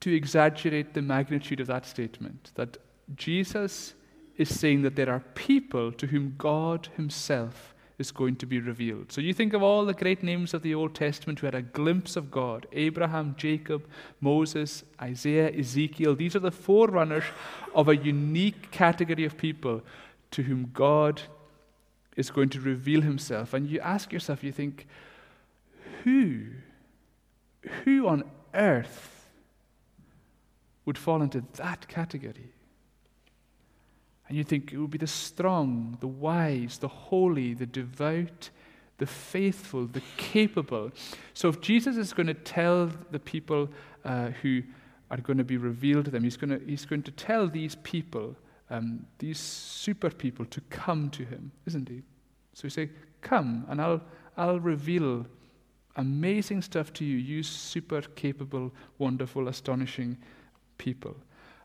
to 0.00 0.14
exaggerate 0.14 0.92
the 0.92 1.00
magnitude 1.00 1.60
of 1.60 1.66
that 1.68 1.86
statement 1.86 2.52
that 2.56 2.76
Jesus 3.14 3.94
is 4.36 4.54
saying 4.54 4.82
that 4.82 4.96
there 4.96 5.10
are 5.10 5.20
people 5.34 5.92
to 5.92 6.06
whom 6.06 6.34
God 6.38 6.88
Himself 6.96 7.74
is 7.98 8.10
going 8.10 8.34
to 8.36 8.46
be 8.46 8.58
revealed. 8.58 9.12
So 9.12 9.20
you 9.20 9.32
think 9.32 9.52
of 9.52 9.62
all 9.62 9.84
the 9.84 9.94
great 9.94 10.22
names 10.22 10.52
of 10.52 10.62
the 10.62 10.74
Old 10.74 10.94
Testament 10.94 11.38
who 11.38 11.46
had 11.46 11.54
a 11.54 11.62
glimpse 11.62 12.16
of 12.16 12.30
God 12.30 12.66
Abraham, 12.72 13.34
Jacob, 13.38 13.86
Moses, 14.20 14.82
Isaiah, 15.00 15.56
Ezekiel. 15.56 16.16
These 16.16 16.34
are 16.34 16.40
the 16.40 16.50
forerunners 16.50 17.24
of 17.74 17.88
a 17.88 17.96
unique 17.96 18.70
category 18.72 19.24
of 19.24 19.36
people 19.36 19.82
to 20.32 20.42
whom 20.42 20.70
God 20.74 21.22
is 22.16 22.30
going 22.30 22.48
to 22.50 22.60
reveal 22.60 23.02
Himself. 23.02 23.54
And 23.54 23.68
you 23.68 23.80
ask 23.80 24.12
yourself, 24.12 24.42
you 24.42 24.52
think, 24.52 24.86
who? 26.02 26.46
Who 27.84 28.08
on 28.08 28.24
earth 28.52 29.26
would 30.84 30.98
fall 30.98 31.22
into 31.22 31.44
that 31.54 31.88
category. 31.88 32.53
And 34.28 34.36
you 34.36 34.44
think 34.44 34.72
it 34.72 34.78
would 34.78 34.90
be 34.90 34.98
the 34.98 35.06
strong, 35.06 35.98
the 36.00 36.06
wise, 36.06 36.78
the 36.78 36.88
holy, 36.88 37.54
the 37.54 37.66
devout, 37.66 38.50
the 38.98 39.06
faithful, 39.06 39.86
the 39.86 40.02
capable. 40.16 40.92
So 41.34 41.48
if 41.48 41.60
Jesus 41.60 41.96
is 41.96 42.12
going 42.12 42.28
to 42.28 42.34
tell 42.34 42.90
the 43.10 43.18
people 43.18 43.68
uh, 44.04 44.28
who 44.42 44.62
are 45.10 45.18
going 45.18 45.38
to 45.38 45.44
be 45.44 45.56
revealed 45.56 46.06
to 46.06 46.10
them, 46.10 46.24
he's 46.24 46.36
going 46.36 46.58
to, 46.58 46.64
he's 46.64 46.86
going 46.86 47.02
to 47.02 47.10
tell 47.10 47.48
these 47.48 47.74
people, 47.76 48.36
um, 48.70 49.04
these 49.18 49.38
super 49.38 50.10
people, 50.10 50.46
to 50.46 50.60
come 50.62 51.10
to 51.10 51.24
him, 51.24 51.52
isn't 51.66 51.88
he? 51.88 52.02
So 52.54 52.62
he 52.62 52.70
say, 52.70 52.90
Come, 53.20 53.64
and 53.68 53.80
I'll, 53.80 54.02
I'll 54.36 54.60
reveal 54.60 55.26
amazing 55.96 56.62
stuff 56.62 56.92
to 56.94 57.04
you, 57.04 57.16
you 57.16 57.42
super 57.42 58.02
capable, 58.02 58.72
wonderful, 58.98 59.48
astonishing 59.48 60.18
people. 60.78 61.16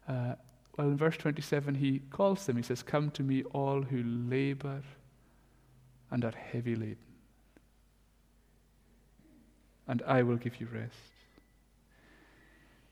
Uh, 0.07 0.35
well, 0.79 0.87
in 0.87 0.95
verse 0.95 1.17
27, 1.17 1.75
he 1.75 1.99
calls 2.09 2.45
them, 2.45 2.55
he 2.55 2.63
says, 2.63 2.83
Come 2.83 3.11
to 3.11 3.21
me, 3.21 3.43
all 3.51 3.81
who 3.81 4.01
labor 4.01 4.81
and 6.09 6.23
are 6.23 6.31
heavy 6.31 6.73
laden, 6.73 6.95
and 9.89 10.01
I 10.07 10.23
will 10.23 10.37
give 10.37 10.61
you 10.61 10.69
rest. 10.73 10.95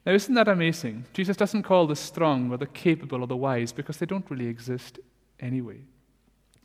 Now, 0.06 0.12
isn't 0.12 0.36
that 0.36 0.50
amazing? 0.50 1.06
Jesus 1.13 1.38
doesn't 1.38 1.63
call 1.63 1.88
the 1.88 1.95
strong 1.95 2.52
or 2.52 2.58
the 2.58 2.65
capable 2.65 3.21
or 3.21 3.28
the 3.28 3.38
wise 3.38 3.71
because 3.71 3.95
they 3.95 4.06
don't 4.06 4.30
really 4.30 4.47
exist 4.47 5.00
anyway. 5.39 5.80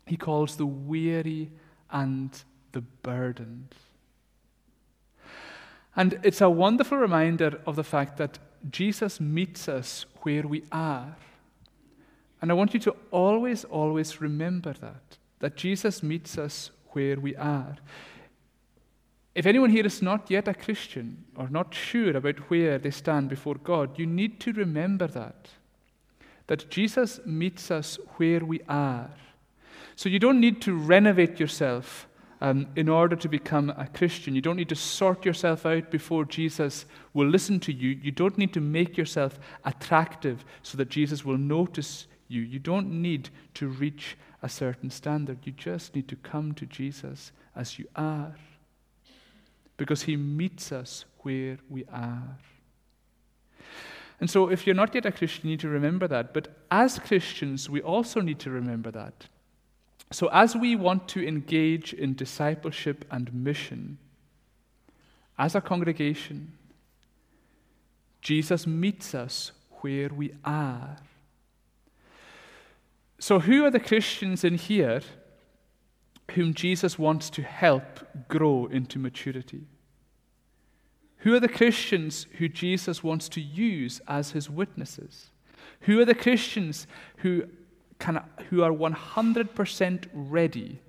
He 0.08 0.16
calls 0.16 0.56
the 0.56 0.66
weary 0.66 1.52
and 1.92 2.36
the 2.72 2.80
burdened. 2.80 3.76
And 5.94 6.18
it's 6.24 6.40
a 6.40 6.50
wonderful 6.50 6.98
reminder 6.98 7.60
of 7.64 7.76
the 7.76 7.84
fact 7.84 8.16
that 8.16 8.40
Jesus 8.70 9.20
meets 9.20 9.68
us 9.68 10.06
where 10.22 10.46
we 10.46 10.64
are. 10.70 11.16
And 12.40 12.50
I 12.50 12.54
want 12.54 12.74
you 12.74 12.80
to 12.80 12.96
always, 13.10 13.64
always 13.64 14.20
remember 14.20 14.72
that, 14.74 15.18
that 15.38 15.56
Jesus 15.56 16.02
meets 16.02 16.38
us 16.38 16.70
where 16.88 17.18
we 17.18 17.36
are. 17.36 17.76
If 19.34 19.46
anyone 19.46 19.70
here 19.70 19.86
is 19.86 20.02
not 20.02 20.30
yet 20.30 20.48
a 20.48 20.54
Christian 20.54 21.24
or 21.36 21.48
not 21.48 21.72
sure 21.72 22.16
about 22.16 22.50
where 22.50 22.78
they 22.78 22.90
stand 22.90 23.28
before 23.28 23.54
God, 23.54 23.98
you 23.98 24.06
need 24.06 24.40
to 24.40 24.52
remember 24.52 25.06
that. 25.06 25.48
That 26.48 26.68
Jesus 26.68 27.20
meets 27.24 27.70
us 27.70 27.98
where 28.16 28.44
we 28.44 28.60
are. 28.68 29.10
So 29.96 30.08
you 30.08 30.18
don't 30.18 30.40
need 30.40 30.60
to 30.62 30.76
renovate 30.76 31.40
yourself 31.40 32.06
um, 32.42 32.66
in 32.74 32.88
order 32.88 33.14
to 33.14 33.28
become 33.28 33.70
a 33.70 33.86
Christian. 33.86 34.34
You 34.34 34.40
don't 34.40 34.56
need 34.56 34.68
to 34.70 34.74
sort 34.74 35.24
yourself 35.24 35.64
out 35.64 35.92
before 35.92 36.24
Jesus 36.24 36.86
will 37.14 37.28
listen 37.28 37.60
to 37.60 37.72
you. 37.72 37.90
You 37.90 38.10
don't 38.10 38.36
need 38.36 38.52
to 38.54 38.60
make 38.60 38.96
yourself 38.96 39.38
attractive 39.64 40.44
so 40.60 40.76
that 40.76 40.88
Jesus 40.88 41.24
will 41.24 41.38
notice 41.38 42.08
you. 42.26 42.42
You 42.42 42.58
don't 42.58 43.00
need 43.00 43.30
to 43.54 43.68
reach 43.68 44.18
a 44.42 44.48
certain 44.48 44.90
standard. 44.90 45.38
You 45.44 45.52
just 45.52 45.94
need 45.94 46.08
to 46.08 46.16
come 46.16 46.52
to 46.54 46.66
Jesus 46.66 47.30
as 47.54 47.78
you 47.78 47.86
are 47.94 48.34
because 49.76 50.02
he 50.02 50.16
meets 50.16 50.72
us 50.72 51.04
where 51.20 51.58
we 51.70 51.84
are. 51.92 52.38
And 54.18 54.28
so, 54.28 54.50
if 54.50 54.66
you're 54.66 54.74
not 54.74 54.94
yet 54.96 55.06
a 55.06 55.12
Christian, 55.12 55.48
you 55.48 55.52
need 55.52 55.60
to 55.60 55.68
remember 55.68 56.08
that. 56.08 56.34
But 56.34 56.48
as 56.72 56.98
Christians, 56.98 57.70
we 57.70 57.80
also 57.80 58.20
need 58.20 58.40
to 58.40 58.50
remember 58.50 58.90
that. 58.90 59.28
So, 60.12 60.28
as 60.28 60.54
we 60.54 60.76
want 60.76 61.08
to 61.08 61.26
engage 61.26 61.94
in 61.94 62.14
discipleship 62.14 63.04
and 63.10 63.32
mission, 63.32 63.98
as 65.38 65.54
a 65.54 65.60
congregation, 65.60 66.52
Jesus 68.20 68.66
meets 68.66 69.14
us 69.14 69.52
where 69.80 70.08
we 70.08 70.34
are. 70.44 70.98
So, 73.18 73.40
who 73.40 73.64
are 73.64 73.70
the 73.70 73.80
Christians 73.80 74.44
in 74.44 74.56
here 74.56 75.00
whom 76.32 76.54
Jesus 76.54 76.98
wants 76.98 77.30
to 77.30 77.42
help 77.42 78.06
grow 78.28 78.66
into 78.66 78.98
maturity? 78.98 79.66
Who 81.18 81.34
are 81.34 81.40
the 81.40 81.48
Christians 81.48 82.26
who 82.38 82.48
Jesus 82.48 83.02
wants 83.02 83.28
to 83.30 83.40
use 83.40 84.00
as 84.08 84.32
his 84.32 84.50
witnesses? 84.50 85.30
Who 85.82 86.00
are 86.00 86.04
the 86.04 86.14
Christians 86.14 86.86
who, 87.18 87.44
can, 88.02 88.20
who 88.50 88.62
are 88.64 88.72
100% 88.72 90.06
ready 90.12 90.80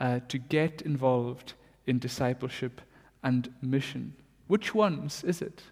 uh, 0.00 0.20
to 0.28 0.38
get 0.38 0.80
involved 0.80 1.52
in 1.86 1.98
discipleship 1.98 2.80
and 3.22 3.52
mission? 3.60 4.14
Which 4.46 4.74
ones 4.74 5.22
is 5.22 5.42
it? 5.42 5.62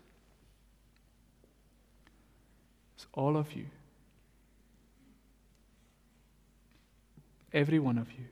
It's 2.96 3.06
all 3.14 3.38
of 3.38 3.54
you. 3.54 3.64
Every 7.54 7.78
one 7.78 7.96
of 7.96 8.12
you. 8.12 8.26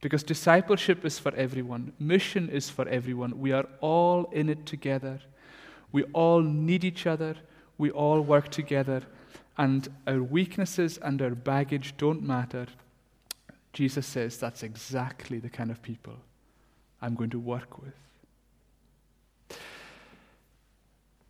Because 0.00 0.22
discipleship 0.22 1.04
is 1.04 1.18
for 1.18 1.34
everyone, 1.34 1.92
mission 1.98 2.48
is 2.48 2.70
for 2.70 2.88
everyone. 2.88 3.38
We 3.38 3.52
are 3.52 3.66
all 3.80 4.30
in 4.32 4.48
it 4.48 4.64
together. 4.64 5.20
We 5.92 6.04
all 6.14 6.40
need 6.40 6.82
each 6.82 7.06
other. 7.06 7.36
We 7.76 7.90
all 7.90 8.22
work 8.22 8.48
together. 8.48 9.02
And 9.56 9.88
our 10.06 10.22
weaknesses 10.22 10.98
and 10.98 11.20
our 11.20 11.34
baggage 11.34 11.94
don't 11.96 12.22
matter. 12.22 12.66
Jesus 13.72 14.06
says 14.06 14.38
that's 14.38 14.62
exactly 14.62 15.38
the 15.38 15.48
kind 15.48 15.70
of 15.70 15.82
people 15.82 16.14
I'm 17.02 17.14
going 17.14 17.30
to 17.30 17.38
work 17.38 17.80
with. 17.80 17.94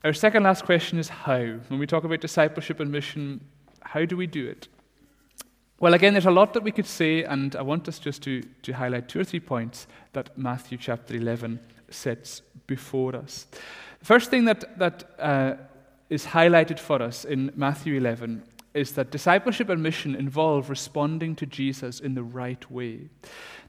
Our 0.05 0.13
second 0.13 0.45
last 0.45 0.65
question 0.65 0.99
is 0.99 1.09
how. 1.09 1.39
When 1.69 1.81
we 1.81 1.87
talk 1.87 2.05
about 2.05 2.21
discipleship 2.21 2.81
and 2.81 2.91
mission, 2.91 3.45
how 3.81 4.05
do 4.05 4.17
we 4.17 4.27
do 4.27 4.47
it? 4.47 4.69
Well, 5.81 5.95
again, 5.95 6.13
there's 6.13 6.27
a 6.27 6.31
lot 6.31 6.55
that 6.55 6.63
we 6.63 6.73
could 6.73 6.87
say, 6.87 7.25
and 7.25 7.55
I 7.55 7.63
want 7.63 7.89
us 7.89 7.99
just 7.99 8.23
to, 8.23 8.43
to 8.63 8.73
highlight 8.73 9.09
two 9.09 9.21
or 9.21 9.25
three 9.25 9.41
points 9.41 9.87
that 10.13 10.37
Matthew 10.37 10.79
chapter 10.79 11.15
11 11.15 11.61
sets 11.91 12.43
before 12.67 13.15
us. 13.17 13.47
The 14.01 14.05
first 14.05 14.31
thing 14.31 14.45
that, 14.45 14.79
that 14.79 15.11
uh, 15.19 15.55
is 16.11 16.27
highlighted 16.27 16.79
for 16.79 17.03
us 17.03 17.25
in 17.25 17.53
Matthew 17.55 17.97
11 17.97 18.43
is 18.75 18.93
that 18.93 19.11
discipleship 19.11 19.69
and 19.69 19.83
mission 19.83 20.15
involve 20.15 20.71
responding 20.71 21.35
to 21.37 21.47
Jesus 21.47 22.01
in 22.01 22.15
the 22.15 22.23
right 22.23 22.71
way. 22.71 23.09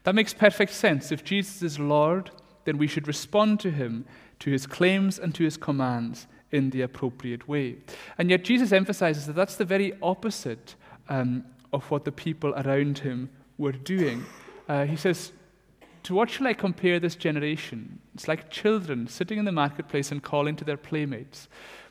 That 0.04 0.14
makes 0.14 0.32
perfect 0.32 0.72
sense. 0.72 1.10
If 1.10 1.24
Jesus 1.24 1.62
is 1.62 1.78
Lord, 1.78 2.30
then 2.64 2.78
we 2.78 2.86
should 2.86 3.08
respond 3.08 3.60
to 3.60 3.70
him, 3.70 4.04
to 4.40 4.50
his 4.50 4.66
claims, 4.66 5.18
and 5.18 5.34
to 5.34 5.44
his 5.44 5.56
commands 5.56 6.26
in 6.52 6.70
the 6.70 6.82
appropriate 6.82 7.48
way. 7.48 7.76
And 8.18 8.30
yet, 8.30 8.44
Jesus 8.44 8.72
emphasizes 8.72 9.26
that 9.26 9.34
that's 9.36 9.56
the 9.56 9.64
very 9.64 9.92
opposite 10.02 10.74
um, 11.08 11.44
of 11.72 11.90
what 11.90 12.04
the 12.04 12.12
people 12.12 12.54
around 12.54 12.98
him 12.98 13.30
were 13.58 13.72
doing. 13.72 14.24
Uh, 14.68 14.84
he 14.84 14.96
says, 14.96 15.32
To 16.04 16.14
what 16.14 16.30
shall 16.30 16.46
I 16.46 16.54
compare 16.54 16.98
this 16.98 17.16
generation? 17.16 18.00
It's 18.14 18.28
like 18.28 18.50
children 18.50 19.06
sitting 19.06 19.38
in 19.38 19.44
the 19.44 19.52
marketplace 19.52 20.10
and 20.10 20.22
calling 20.22 20.56
to 20.56 20.64
their 20.64 20.76
playmates. 20.76 21.48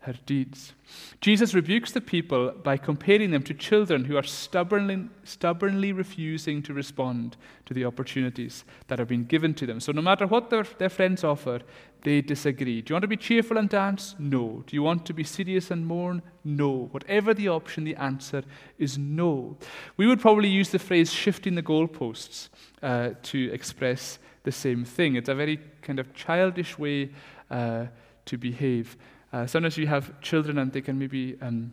her 0.00 0.14
deeds. 0.26 0.74
Jesus 1.20 1.54
rebukes 1.54 1.90
the 1.90 2.00
people 2.00 2.52
by 2.62 2.76
comparing 2.76 3.32
them 3.32 3.42
to 3.42 3.52
children 3.52 4.04
who 4.04 4.16
are 4.16 4.22
stubbornly, 4.22 5.08
stubbornly 5.24 5.92
refusing 5.92 6.62
to 6.62 6.72
respond 6.72 7.36
to 7.66 7.74
the 7.74 7.84
opportunities 7.84 8.64
that 8.86 9.00
are 9.00 9.04
being 9.04 9.24
given 9.24 9.54
to 9.54 9.66
them. 9.66 9.80
So, 9.80 9.90
no 9.90 10.00
matter 10.00 10.26
what 10.26 10.50
their, 10.50 10.62
their 10.62 10.88
friends 10.88 11.24
offer, 11.24 11.60
they 12.04 12.20
disagree. 12.20 12.80
Do 12.80 12.92
you 12.92 12.94
want 12.94 13.02
to 13.02 13.08
be 13.08 13.16
cheerful 13.16 13.58
and 13.58 13.68
dance? 13.68 14.14
No. 14.20 14.62
Do 14.66 14.76
you 14.76 14.84
want 14.84 15.04
to 15.06 15.12
be 15.12 15.24
serious 15.24 15.70
and 15.72 15.84
mourn? 15.84 16.22
No. 16.44 16.88
Whatever 16.92 17.34
the 17.34 17.48
option, 17.48 17.82
the 17.82 17.96
answer 17.96 18.44
is 18.78 18.96
no. 18.96 19.56
We 19.96 20.06
would 20.06 20.20
probably 20.20 20.48
use 20.48 20.70
the 20.70 20.78
phrase 20.78 21.12
shifting 21.12 21.56
the 21.56 21.62
goalposts 21.62 22.50
uh, 22.82 23.10
to 23.24 23.50
express 23.52 24.20
the 24.44 24.52
same 24.52 24.84
thing. 24.84 25.16
It's 25.16 25.28
a 25.28 25.34
very 25.34 25.58
kind 25.82 25.98
of 25.98 26.14
childish 26.14 26.78
way 26.78 27.10
uh, 27.50 27.86
to 28.26 28.38
behave. 28.38 28.96
Uh, 29.32 29.46
sometimes 29.46 29.76
you 29.76 29.86
have 29.86 30.20
children 30.20 30.58
and 30.58 30.72
they 30.72 30.80
can 30.80 30.98
maybe, 30.98 31.36
um, 31.40 31.72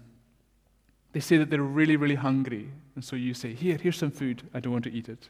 they 1.14 1.20
say 1.20 1.38
that 1.38 1.50
they're 1.50 1.62
really, 1.62 1.96
really 1.96 2.16
hungry. 2.16 2.70
And 2.96 3.04
so 3.04 3.16
you 3.16 3.34
say, 3.34 3.54
Here, 3.54 3.78
here's 3.82 3.98
some 3.98 4.12
food. 4.12 4.44
I 4.54 4.60
don't 4.60 4.74
want 4.74 4.84
to 4.86 4.92
eat 4.92 5.10
it. 5.10 5.30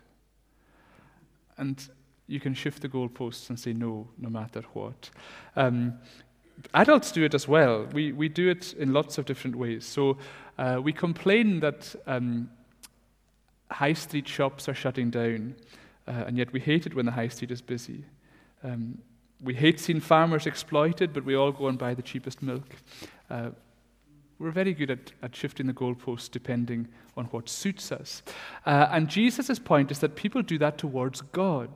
And 1.57 1.87
you 2.27 2.39
can 2.39 2.53
shift 2.53 2.81
the 2.81 2.89
goalposts 2.89 3.49
and 3.49 3.59
say 3.59 3.73
no, 3.73 4.07
no 4.17 4.29
matter 4.29 4.63
what. 4.73 5.09
Um, 5.55 5.93
adults 6.73 7.11
do 7.11 7.23
it 7.23 7.33
as 7.33 7.47
well. 7.47 7.87
We, 7.93 8.11
we 8.11 8.29
do 8.29 8.49
it 8.49 8.73
in 8.73 8.93
lots 8.93 9.17
of 9.17 9.25
different 9.25 9.55
ways. 9.55 9.85
So 9.85 10.17
uh, 10.57 10.79
we 10.83 10.91
complain 10.91 11.59
that 11.59 11.95
um, 12.07 12.49
high 13.69 13.93
street 13.93 14.27
shops 14.27 14.67
are 14.67 14.73
shutting 14.73 15.09
down, 15.09 15.55
uh, 16.07 16.23
and 16.27 16.37
yet 16.37 16.51
we 16.51 16.59
hate 16.59 16.85
it 16.85 16.95
when 16.95 17.05
the 17.05 17.11
high 17.11 17.27
street 17.27 17.51
is 17.51 17.61
busy. 17.61 18.03
Um, 18.63 18.97
we 19.45 19.53
hate 19.53 19.79
seeing 19.79 19.99
farmers 20.01 20.45
exploited, 20.45 21.13
but 21.13 21.23
we 21.23 21.35
all 21.35 21.51
go 21.51 21.67
and 21.67 21.77
buy 21.77 21.93
the 21.93 22.01
cheapest 22.01 22.41
milk. 22.41 22.75
Uh, 23.29 23.51
we're 24.39 24.51
very 24.51 24.73
good 24.73 24.91
at, 24.91 25.11
at 25.23 25.35
shifting 25.35 25.67
the 25.67 25.73
goalposts 25.73 26.29
depending 26.29 26.87
on 27.15 27.25
what 27.25 27.47
suits 27.47 27.91
us. 27.91 28.21
Uh, 28.65 28.87
and 28.91 29.07
Jesus' 29.07 29.59
point 29.59 29.91
is 29.91 29.99
that 29.99 30.15
people 30.15 30.41
do 30.41 30.57
that 30.57 30.77
towards 30.77 31.21
God. 31.21 31.69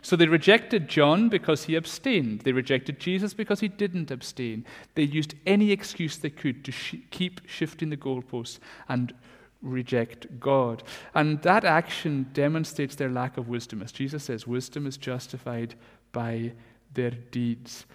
So 0.00 0.16
they 0.16 0.26
rejected 0.26 0.88
John 0.88 1.28
because 1.28 1.64
he 1.64 1.76
abstained. 1.76 2.40
They 2.40 2.52
rejected 2.52 2.98
Jesus 2.98 3.34
because 3.34 3.60
he 3.60 3.68
didn't 3.68 4.10
abstain. 4.10 4.64
They 4.94 5.04
used 5.04 5.34
any 5.46 5.70
excuse 5.70 6.16
they 6.16 6.30
could 6.30 6.64
to 6.64 6.72
sh- 6.72 6.96
keep 7.10 7.40
shifting 7.46 7.90
the 7.90 7.96
goalposts 7.96 8.58
and 8.88 9.12
reject 9.60 10.40
God. 10.40 10.82
And 11.14 11.40
that 11.42 11.64
action 11.64 12.30
demonstrates 12.32 12.96
their 12.96 13.10
lack 13.10 13.36
of 13.36 13.48
wisdom. 13.48 13.80
As 13.80 13.92
Jesus 13.92 14.24
says, 14.24 14.46
wisdom 14.46 14.86
is 14.86 14.96
justified 14.96 15.76
by 16.10 16.52
their 16.94 17.10
deeds. 17.10 17.86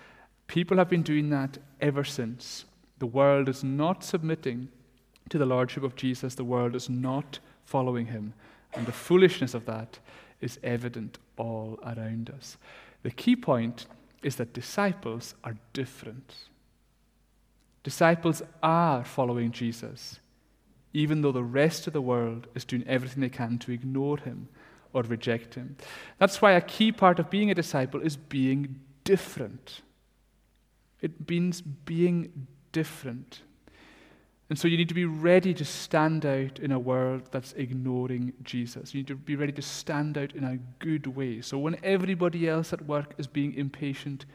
People 0.47 0.77
have 0.77 0.89
been 0.89 1.03
doing 1.03 1.29
that 1.29 1.57
ever 1.81 2.03
since. 2.03 2.65
The 2.99 3.05
world 3.05 3.49
is 3.49 3.63
not 3.63 4.03
submitting 4.03 4.69
to 5.29 5.37
the 5.37 5.45
Lordship 5.45 5.83
of 5.83 5.95
Jesus, 5.95 6.35
the 6.35 6.43
world 6.43 6.75
is 6.75 6.89
not 6.89 7.39
following 7.65 8.07
him. 8.07 8.33
And 8.73 8.85
the 8.85 8.91
foolishness 8.91 9.53
of 9.53 9.65
that 9.65 9.99
is 10.41 10.59
evident 10.63 11.17
all 11.37 11.79
around 11.83 12.29
us. 12.29 12.57
The 13.03 13.11
key 13.11 13.35
point 13.35 13.87
is 14.23 14.35
that 14.37 14.53
disciples 14.53 15.35
are 15.43 15.57
different. 15.73 16.33
Disciples 17.83 18.41
are 18.61 19.03
following 19.03 19.51
Jesus, 19.51 20.19
even 20.93 21.21
though 21.21 21.31
the 21.31 21.43
rest 21.43 21.87
of 21.87 21.93
the 21.93 22.01
world 22.01 22.47
is 22.55 22.65
doing 22.65 22.83
everything 22.87 23.21
they 23.21 23.29
can 23.29 23.57
to 23.59 23.71
ignore 23.71 24.17
him 24.17 24.49
or 24.93 25.03
reject 25.03 25.55
him. 25.55 25.77
That's 26.17 26.41
why 26.41 26.53
a 26.53 26.61
key 26.61 26.91
part 26.91 27.19
of 27.19 27.29
being 27.29 27.51
a 27.51 27.55
disciple 27.55 28.01
is 28.01 28.17
being 28.17 28.79
different. 29.07 29.83
It 31.01 31.29
means 31.29 31.61
being 31.61 32.47
different. 32.73 33.41
And 34.49 34.59
so 34.59 34.67
you 34.67 34.75
need 34.75 34.89
to 34.89 34.93
be 34.93 35.05
ready 35.05 35.53
to 35.53 35.63
stand 35.63 36.25
out 36.25 36.59
in 36.59 36.73
a 36.73 36.79
world 36.79 37.29
that's 37.31 37.53
ignoring 37.53 38.33
Jesus. 38.43 38.93
You 38.93 38.99
need 38.99 39.07
to 39.07 39.15
be 39.15 39.37
ready 39.37 39.53
to 39.53 39.61
stand 39.61 40.17
out 40.17 40.33
in 40.33 40.43
a 40.43 40.57
good 40.79 41.07
way. 41.07 41.39
So 41.39 41.57
when 41.57 41.77
everybody 41.83 42.49
else 42.49 42.73
at 42.73 42.85
work 42.85 43.13
is 43.17 43.27
being 43.27 43.53
impatient, 43.53 44.25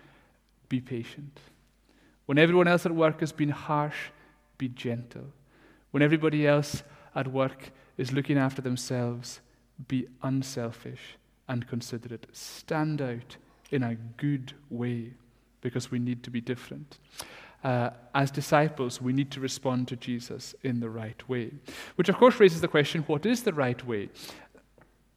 be 0.70 0.80
patient. 0.80 1.38
When 2.24 2.38
everyone 2.38 2.68
else 2.68 2.86
at 2.86 2.94
work 2.94 3.22
is 3.22 3.32
being 3.32 3.50
harsh, 3.50 4.08
be 4.56 4.68
gentle. 4.68 5.26
When 5.90 6.02
everybody 6.02 6.46
else 6.46 6.82
at 7.14 7.28
work 7.28 7.72
is 7.98 8.12
looking 8.12 8.38
after 8.38 8.62
themselves, 8.62 9.40
be 9.86 10.06
unselfish 10.22 11.18
and 11.46 11.68
considerate. 11.68 12.26
Stand 12.32 13.02
out 13.02 13.36
in 13.72 13.82
a 13.82 13.96
good 14.16 14.52
way 14.70 15.14
because 15.60 15.90
we 15.90 15.98
need 15.98 16.22
to 16.22 16.30
be 16.30 16.40
different 16.40 16.98
uh, 17.64 17.90
as 18.14 18.30
disciples, 18.30 19.00
we 19.00 19.12
need 19.12 19.30
to 19.30 19.40
respond 19.40 19.88
to 19.88 19.96
Jesus 19.96 20.54
in 20.62 20.80
the 20.80 20.90
right 20.90 21.28
way. 21.28 21.52
Which, 21.96 22.08
of 22.08 22.16
course, 22.16 22.40
raises 22.40 22.60
the 22.60 22.68
question 22.68 23.02
what 23.02 23.24
is 23.24 23.42
the 23.42 23.52
right 23.52 23.84
way? 23.86 24.08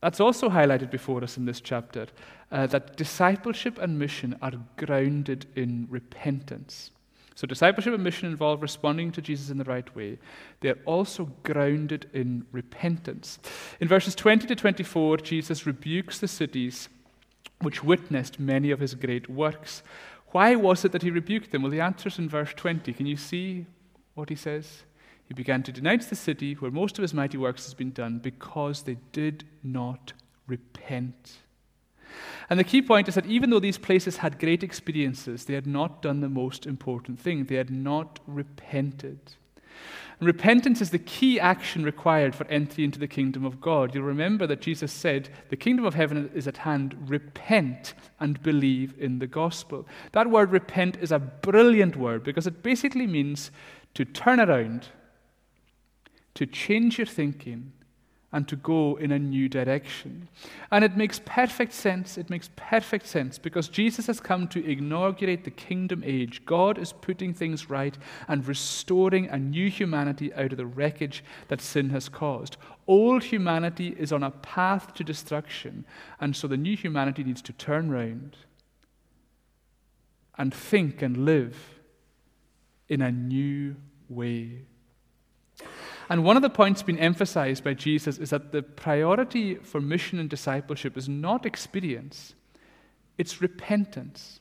That's 0.02 0.20
also 0.20 0.50
highlighted 0.50 0.92
before 0.92 1.24
us 1.24 1.38
in 1.38 1.46
this 1.46 1.60
chapter 1.60 2.08
uh, 2.52 2.68
that 2.68 2.96
discipleship 2.96 3.80
and 3.80 3.98
mission 3.98 4.38
are 4.42 4.54
grounded 4.78 5.48
in 5.56 5.88
repentance. 5.90 6.92
So, 7.34 7.48
discipleship 7.48 7.94
and 7.94 8.04
mission 8.04 8.30
involve 8.30 8.62
responding 8.62 9.12
to 9.14 9.22
Jesus 9.22 9.50
in 9.50 9.58
the 9.58 9.64
right 9.66 9.94
way. 9.96 10.20
They're 10.62 10.78
also 10.86 11.32
grounded 11.44 12.10
in 12.14 12.46
repentance. 12.52 13.40
In 13.80 13.88
verses 13.88 14.16
20 14.16 14.48
to 14.48 14.56
24, 14.56 15.18
Jesus 15.18 15.66
rebukes 15.66 16.20
the 16.20 16.28
cities 16.28 16.88
which 17.62 17.84
witnessed 17.84 18.40
many 18.40 18.72
of 18.72 18.80
his 18.80 18.96
great 18.96 19.30
works. 19.30 19.84
Why 20.28 20.56
was 20.56 20.84
it 20.84 20.92
that 20.92 21.04
he 21.04 21.12
rebuked 21.12 21.52
them? 21.52 21.62
Well, 21.62 21.72
the 21.72 21.82
answer 21.82 22.10
is 22.10 22.20
in 22.20 22.28
verse 22.30 22.54
20. 22.56 22.92
Can 22.94 23.06
you 23.06 23.18
see 23.18 23.66
what 24.14 24.30
he 24.30 24.36
says? 24.36 24.84
He 25.28 25.34
began 25.34 25.64
to 25.64 25.72
denounce 25.72 26.08
the 26.08 26.16
city 26.16 26.54
where 26.54 26.72
most 26.72 26.98
of 26.98 27.02
his 27.02 27.14
mighty 27.14 27.38
works 27.38 27.66
has 27.66 27.74
been 27.74 27.92
done 27.92 28.20
because 28.20 28.84
they 28.84 28.98
did 29.12 29.46
not 29.64 30.14
repent. 30.48 31.38
And 32.50 32.60
the 32.60 32.64
key 32.64 32.82
point 32.82 33.08
is 33.08 33.16
that 33.16 33.26
even 33.26 33.50
though 33.50 33.60
these 33.60 33.78
places 33.78 34.18
had 34.18 34.40
great 34.40 34.64
experiences, 34.64 35.46
they 35.46 35.56
had 35.56 35.66
not 35.66 36.02
done 36.02 36.22
the 36.22 36.30
most 36.30 36.66
important 36.66 37.20
thing. 37.20 37.46
They 37.46 37.56
had 37.56 37.72
not 37.72 38.20
repented. 38.28 39.20
And 40.20 40.28
repentance 40.28 40.80
is 40.80 40.92
the 40.92 41.00
key 41.00 41.40
action 41.40 41.84
required 41.84 42.36
for 42.36 42.48
entry 42.48 42.84
into 42.84 43.00
the 43.00 43.08
kingdom 43.08 43.44
of 43.44 43.60
God. 43.60 43.94
You'll 43.94 44.06
remember 44.06 44.48
that 44.48 44.62
Jesus 44.62 44.94
said, 44.94 45.30
The 45.50 45.58
kingdom 45.58 45.86
of 45.86 45.94
heaven 45.94 46.30
is 46.34 46.48
at 46.48 46.58
hand. 46.58 46.96
Repent 47.10 47.94
and 48.20 48.42
believe 48.42 48.94
in 48.98 49.20
the 49.20 49.28
gospel. 49.28 49.86
That 50.14 50.30
word 50.30 50.52
repent 50.52 50.98
is 51.02 51.12
a 51.12 51.20
brilliant 51.20 51.98
word 51.98 52.24
because 52.24 52.48
it 52.48 52.64
basically 52.64 53.08
means 53.08 53.52
to 53.94 54.06
turn 54.06 54.40
around, 54.40 54.88
to 56.36 56.46
change 56.46 56.98
your 56.98 57.08
thinking, 57.08 57.74
and 58.36 58.50
to 58.50 58.58
go 58.58 58.98
in 58.98 59.14
a 59.14 59.18
new 59.18 59.48
direction. 59.48 60.28
And 60.70 60.84
it 60.84 60.98
makes 60.98 61.22
perfect 61.24 61.72
sense. 61.72 62.18
It 62.18 62.30
makes 62.30 62.50
perfect 62.58 63.08
sense 63.08 63.38
because 63.38 63.70
Jesus 63.70 64.08
has 64.08 64.20
come 64.20 64.50
to 64.50 64.70
inaugurate 64.70 65.46
the 65.46 65.52
kingdom 65.52 66.04
age. 66.06 66.46
God 66.46 66.78
is 66.78 66.92
putting 66.92 67.34
things 67.34 67.70
right 67.70 67.98
and 68.28 68.46
restoring 68.46 69.30
a 69.30 69.40
new 69.40 69.70
humanity 69.70 70.34
out 70.34 70.52
of 70.52 70.58
the 70.58 70.66
wreckage 70.66 71.24
that 71.48 71.62
sin 71.62 71.92
has 71.92 72.10
caused. 72.10 72.58
Old 72.88 73.24
humanity 73.24 73.96
is 73.98 74.12
on 74.12 74.22
a 74.22 74.32
path 74.32 74.94
to 74.96 75.06
destruction, 75.06 75.86
and 76.20 76.36
so 76.36 76.46
the 76.46 76.58
new 76.58 76.76
humanity 76.76 77.24
needs 77.24 77.42
to 77.44 77.54
turn 77.54 77.90
round 77.90 78.36
and 80.38 80.54
think 80.54 81.02
and 81.02 81.24
live 81.24 81.80
in 82.90 83.02
a 83.02 83.14
new 83.14 83.78
way. 84.10 84.64
And 86.10 86.24
one 86.24 86.36
of 86.36 86.44
the 86.44 86.50
points 86.50 86.84
being 86.84 87.00
emphasized 87.00 87.64
by 87.64 87.74
Jesus 87.74 88.18
is 88.18 88.30
that 88.30 88.52
the 88.52 88.62
priority 88.62 89.56
for 89.56 89.82
mission 89.82 90.20
and 90.20 90.30
discipleship 90.30 90.98
is 90.98 91.10
not 91.10 91.46
experience, 91.46 92.34
it's 93.18 93.42
repentance. 93.42 94.40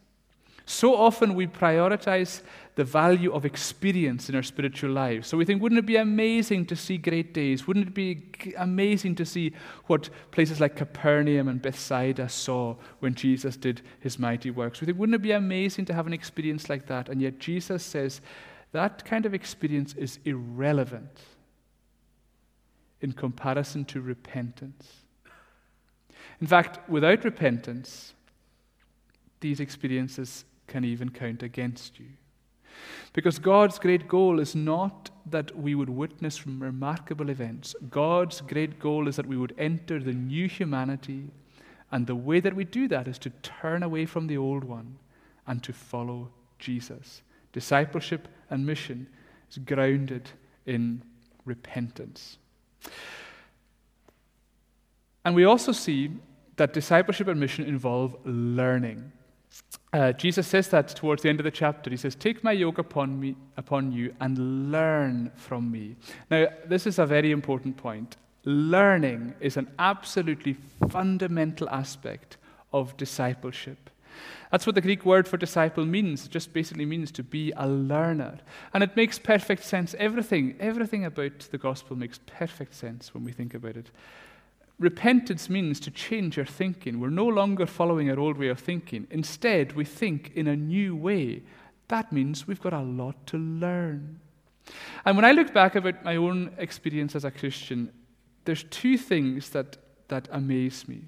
So 0.67 0.97
often 0.97 1.35
we 1.35 1.47
prioritize 1.47 2.41
the 2.75 2.85
value 2.85 3.31
of 3.33 3.45
experience 3.45 4.31
in 4.31 4.35
our 4.35 4.43
spiritual 4.43 4.91
lives. 4.91 5.29
So 5.29 5.37
we 5.37 5.45
think, 5.45 5.61
wouldn't 5.61 5.79
it 5.79 5.87
be 5.87 5.97
amazing 5.97 6.65
to 6.67 6.77
see 6.77 6.97
great 6.97 7.35
days? 7.35 7.67
Wouldn't 7.67 7.89
it 7.89 7.95
be 7.95 8.55
amazing 8.57 9.15
to 9.17 9.27
see 9.27 9.53
what 9.87 10.09
places 10.31 10.61
like 10.61 10.75
Capernaum 10.75 11.49
and 11.49 11.61
Bethsaida 11.61 12.31
saw 12.31 12.77
when 13.01 13.15
Jesus 13.15 13.59
did 13.59 13.83
his 14.01 14.19
mighty 14.19 14.51
works? 14.51 14.81
We 14.81 14.87
think, 14.87 14.99
wouldn't 14.99 15.17
it 15.17 15.23
be 15.23 15.33
amazing 15.33 15.85
to 15.87 15.95
have 15.95 16.07
an 16.07 16.15
experience 16.15 16.71
like 16.71 16.87
that? 16.87 17.11
And 17.11 17.21
yet 17.21 17.39
Jesus 17.39 17.85
says 17.85 18.23
that 18.73 19.05
kind 19.05 19.27
of 19.27 19.35
experience 19.35 19.93
is 19.95 20.19
irrelevant 20.25 21.21
in 23.05 23.13
comparison 23.13 23.85
to 23.85 24.01
repentance. 24.01 25.03
In 26.41 26.47
fact, 26.47 26.89
without 26.89 27.23
repentance, 27.23 28.15
these 29.41 29.61
experiences 29.61 30.47
can 30.67 30.85
even 30.85 31.11
count 31.11 31.43
against 31.43 32.01
you. 32.01 32.07
Because 33.13 33.39
God's 33.39 33.79
great 33.79 34.09
goal 34.09 34.41
is 34.41 34.55
not 34.55 35.11
that 35.27 35.55
we 35.57 35.75
would 35.75 35.91
witness 35.91 36.47
remarkable 36.47 37.29
events. 37.29 37.77
God's 37.91 38.41
great 38.41 38.81
goal 38.81 39.07
is 39.07 39.17
that 39.17 39.27
we 39.27 39.37
would 39.37 39.55
enter 39.59 40.01
the 40.01 40.15
new 40.15 40.49
humanity, 40.49 41.31
and 41.93 42.07
the 42.07 42.17
way 42.17 42.41
that 42.41 42.57
we 42.57 42.65
do 42.65 42.89
that 42.89 43.07
is 43.07 43.19
to 43.19 43.31
turn 43.43 43.83
away 43.83 44.07
from 44.07 44.27
the 44.27 44.39
old 44.39 44.65
one 44.65 44.97
and 45.47 45.63
to 45.63 45.75
follow 45.75 46.31
Jesus. 46.59 47.21
Discipleship 47.53 48.29
and 48.49 48.65
mission 48.65 49.07
is 49.51 49.59
grounded 49.59 50.31
in 50.65 51.03
repentance. 51.45 52.39
And 55.25 55.35
we 55.35 55.45
also 55.45 55.73
see 55.73 56.11
that 56.57 56.73
discipleship 56.73 57.29
and 57.29 57.41
mission 57.41 57.67
involve 57.67 58.17
learning. 58.25 59.13
Uh, 59.93 60.13
Jesus 60.13 60.47
says 60.47 60.69
that 60.71 60.89
towards 60.89 61.23
the 61.23 61.29
end 61.29 61.41
of 61.41 61.45
the 61.45 61.51
chapter. 61.51 61.89
He 61.89 61.97
says, 61.97 62.15
Take 62.15 62.43
my 62.43 62.53
yoke 62.53 62.79
upon, 62.79 63.21
me, 63.21 63.37
upon 63.57 63.93
you 63.93 64.15
and 64.21 64.73
learn 64.73 65.31
from 65.37 65.71
me. 65.71 65.97
Now, 66.31 66.49
this 66.67 66.87
is 66.87 66.99
a 66.99 67.07
very 67.07 67.31
important 67.31 67.77
point. 67.77 68.17
Learning 68.45 69.35
is 69.41 69.57
an 69.57 69.71
absolutely 69.79 70.57
fundamental 70.91 71.69
aspect 71.71 72.37
of 72.73 72.97
discipleship. 72.97 73.91
That's 74.51 74.67
what 74.67 74.75
the 74.75 74.81
Greek 74.81 75.05
word 75.05 75.27
for 75.27 75.37
disciple 75.37 75.85
means. 75.85 76.27
It 76.27 76.31
just 76.31 76.53
basically 76.53 76.87
means 76.87 77.11
to 77.13 77.23
be 77.23 77.53
a 77.57 77.69
learner. 77.69 78.39
And 78.73 78.83
it 78.83 78.97
makes 78.97 79.19
perfect 79.19 79.65
sense. 79.65 79.95
Everything, 79.99 80.57
everything 80.61 81.05
about 81.05 81.41
the 81.51 81.59
gospel 81.59 81.97
makes 81.97 82.21
perfect 82.27 82.75
sense 82.75 83.13
when 83.13 83.25
we 83.25 83.33
think 83.33 83.55
about 83.55 83.77
it. 83.77 83.91
Repentance 84.79 85.49
means 85.49 85.79
to 85.81 85.91
change 85.91 86.39
our 86.39 86.45
thinking. 86.45 87.01
We're 87.01 87.11
no 87.11 87.27
longer 87.27 87.67
following 87.67 88.11
our 88.11 88.19
old 88.19 88.37
way 88.37 88.49
of 88.49 88.59
thinking. 88.59 89.07
Instead, 89.11 89.73
we 89.73 89.85
think 89.85 90.33
in 90.35 90.49
a 90.49 90.57
new 90.57 90.97
way. 90.97 91.43
That 91.89 92.13
means 92.13 92.47
we've 92.47 92.61
got 92.61 92.73
a 92.73 92.81
lot 92.81 93.27
to 93.29 93.39
learn. 93.39 94.21
And 95.05 95.17
when 95.17 95.25
I 95.25 95.33
look 95.33 95.53
back 95.53 95.75
about 95.75 96.05
my 96.05 96.17
own 96.17 96.53
experience 96.59 97.15
as 97.15 97.25
a 97.25 97.31
Christian, 97.31 97.93
there's 98.45 98.65
two 98.65 98.99
things 98.99 99.51
that, 99.51 99.77
that 100.09 100.29
amaze 100.33 100.89
me. 100.89 101.05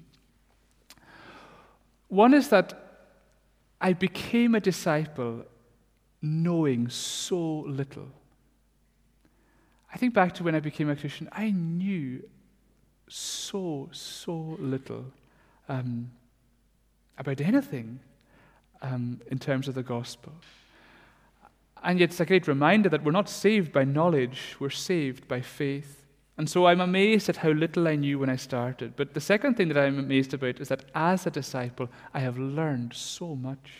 One 2.07 2.33
is 2.33 2.49
that 2.49 2.86
I 3.79 3.93
became 3.93 4.55
a 4.55 4.59
disciple 4.59 5.45
knowing 6.21 6.89
so 6.89 7.59
little. 7.59 8.07
I 9.93 9.97
think 9.97 10.13
back 10.13 10.33
to 10.35 10.43
when 10.43 10.55
I 10.55 10.59
became 10.59 10.89
a 10.89 10.95
Christian, 10.95 11.29
I 11.31 11.51
knew 11.51 12.23
so, 13.07 13.89
so 13.91 14.57
little 14.59 15.05
um, 15.69 16.11
about 17.17 17.39
anything 17.39 17.99
um, 18.81 19.21
in 19.27 19.39
terms 19.39 19.67
of 19.67 19.75
the 19.75 19.83
gospel. 19.83 20.33
And 21.83 21.99
yet, 21.99 22.09
it's 22.09 22.19
a 22.19 22.25
great 22.25 22.47
reminder 22.47 22.89
that 22.89 23.03
we're 23.03 23.11
not 23.11 23.29
saved 23.29 23.71
by 23.71 23.83
knowledge, 23.83 24.55
we're 24.59 24.69
saved 24.71 25.27
by 25.27 25.41
faith 25.41 26.06
And 26.37 26.47
so 26.47 26.67
I'm 26.67 26.81
amazed 26.81 27.29
at 27.29 27.37
how 27.37 27.49
little 27.49 27.87
I 27.87 27.95
knew 27.95 28.19
when 28.19 28.29
I 28.29 28.35
started. 28.35 28.95
But 28.95 29.13
the 29.13 29.21
second 29.21 29.55
thing 29.55 29.69
that 29.69 29.77
I'm 29.77 29.97
amazed 29.97 30.33
about 30.35 30.59
is 30.59 30.69
that 30.69 30.85
as 30.93 31.25
a 31.25 31.31
disciple, 31.31 31.89
I 32.13 32.19
have 32.19 32.37
learned 32.37 32.93
so 32.93 33.35
much. 33.35 33.71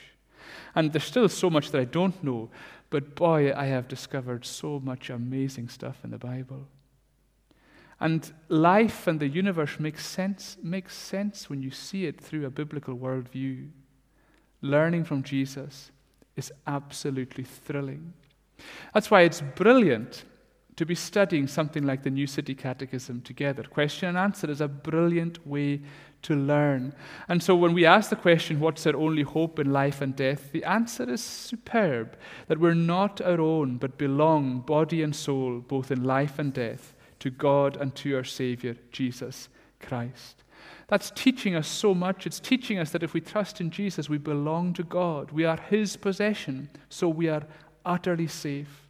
And 0.73 0.91
there's 0.91 1.03
still 1.03 1.29
so 1.29 1.49
much 1.49 1.69
that 1.71 1.81
I 1.81 1.85
don't 1.85 2.23
know, 2.23 2.49
but 2.89 3.15
boy, 3.15 3.53
I 3.53 3.65
have 3.65 3.87
discovered 3.87 4.45
so 4.45 4.79
much 4.79 5.09
amazing 5.09 5.69
stuff 5.69 5.97
in 6.03 6.09
the 6.09 6.17
Bible. 6.17 6.67
And 7.99 8.31
life 8.47 9.07
and 9.07 9.19
the 9.19 9.27
universe 9.27 9.79
makes 9.79 10.05
sense, 10.05 10.57
makes 10.63 10.95
sense 10.95 11.49
when 11.49 11.61
you 11.61 11.71
see 11.71 12.05
it 12.05 12.21
through 12.21 12.45
a 12.45 12.51
biblical 12.51 12.95
worldview. 12.95 13.69
Learning 14.61 15.03
from 15.03 15.23
Jesus 15.23 15.91
is 16.35 16.51
absolutely 16.65 17.43
thrilling. 17.43 18.13
That's 18.93 19.11
why 19.11 19.21
it's 19.21 19.41
brilliant 19.41 20.23
to 20.77 20.85
be 20.85 20.95
studying 20.95 21.47
something 21.47 21.83
like 21.83 22.03
the 22.03 22.09
New 22.09 22.27
City 22.27 22.53
Catechism 22.55 23.21
together. 23.21 23.63
Question 23.63 24.09
and 24.09 24.17
answer 24.17 24.49
is 24.49 24.61
a 24.61 24.67
brilliant 24.67 25.45
way 25.45 25.81
to 26.21 26.35
learn. 26.35 26.93
And 27.27 27.41
so 27.41 27.55
when 27.55 27.73
we 27.73 27.85
ask 27.85 28.11
the 28.11 28.15
question, 28.15 28.59
what's 28.59 28.85
our 28.85 28.95
only 28.95 29.23
hope 29.23 29.59
in 29.59 29.73
life 29.73 30.01
and 30.01 30.15
death, 30.15 30.51
the 30.51 30.63
answer 30.63 31.09
is 31.09 31.21
superb 31.21 32.15
that 32.47 32.59
we're 32.59 32.75
not 32.75 33.21
our 33.21 33.41
own, 33.41 33.77
but 33.77 33.97
belong, 33.97 34.59
body 34.59 35.01
and 35.01 35.15
soul, 35.15 35.59
both 35.59 35.91
in 35.91 36.03
life 36.03 36.37
and 36.37 36.53
death, 36.53 36.95
to 37.19 37.31
God 37.31 37.75
and 37.77 37.95
to 37.95 38.15
our 38.15 38.23
Savior, 38.23 38.75
Jesus 38.91 39.49
Christ. 39.79 40.43
That's 40.89 41.11
teaching 41.11 41.55
us 41.55 41.67
so 41.67 41.95
much. 41.95 42.27
It's 42.27 42.39
teaching 42.39 42.77
us 42.77 42.91
that 42.91 43.03
if 43.03 43.13
we 43.13 43.21
trust 43.21 43.59
in 43.59 43.71
Jesus, 43.71 44.09
we 44.09 44.19
belong 44.19 44.73
to 44.73 44.83
God. 44.83 45.31
We 45.31 45.43
are 45.43 45.57
His 45.57 45.97
possession, 45.97 46.69
so 46.87 47.09
we 47.09 47.29
are 47.29 47.43
utterly 47.83 48.27
safe. 48.27 48.86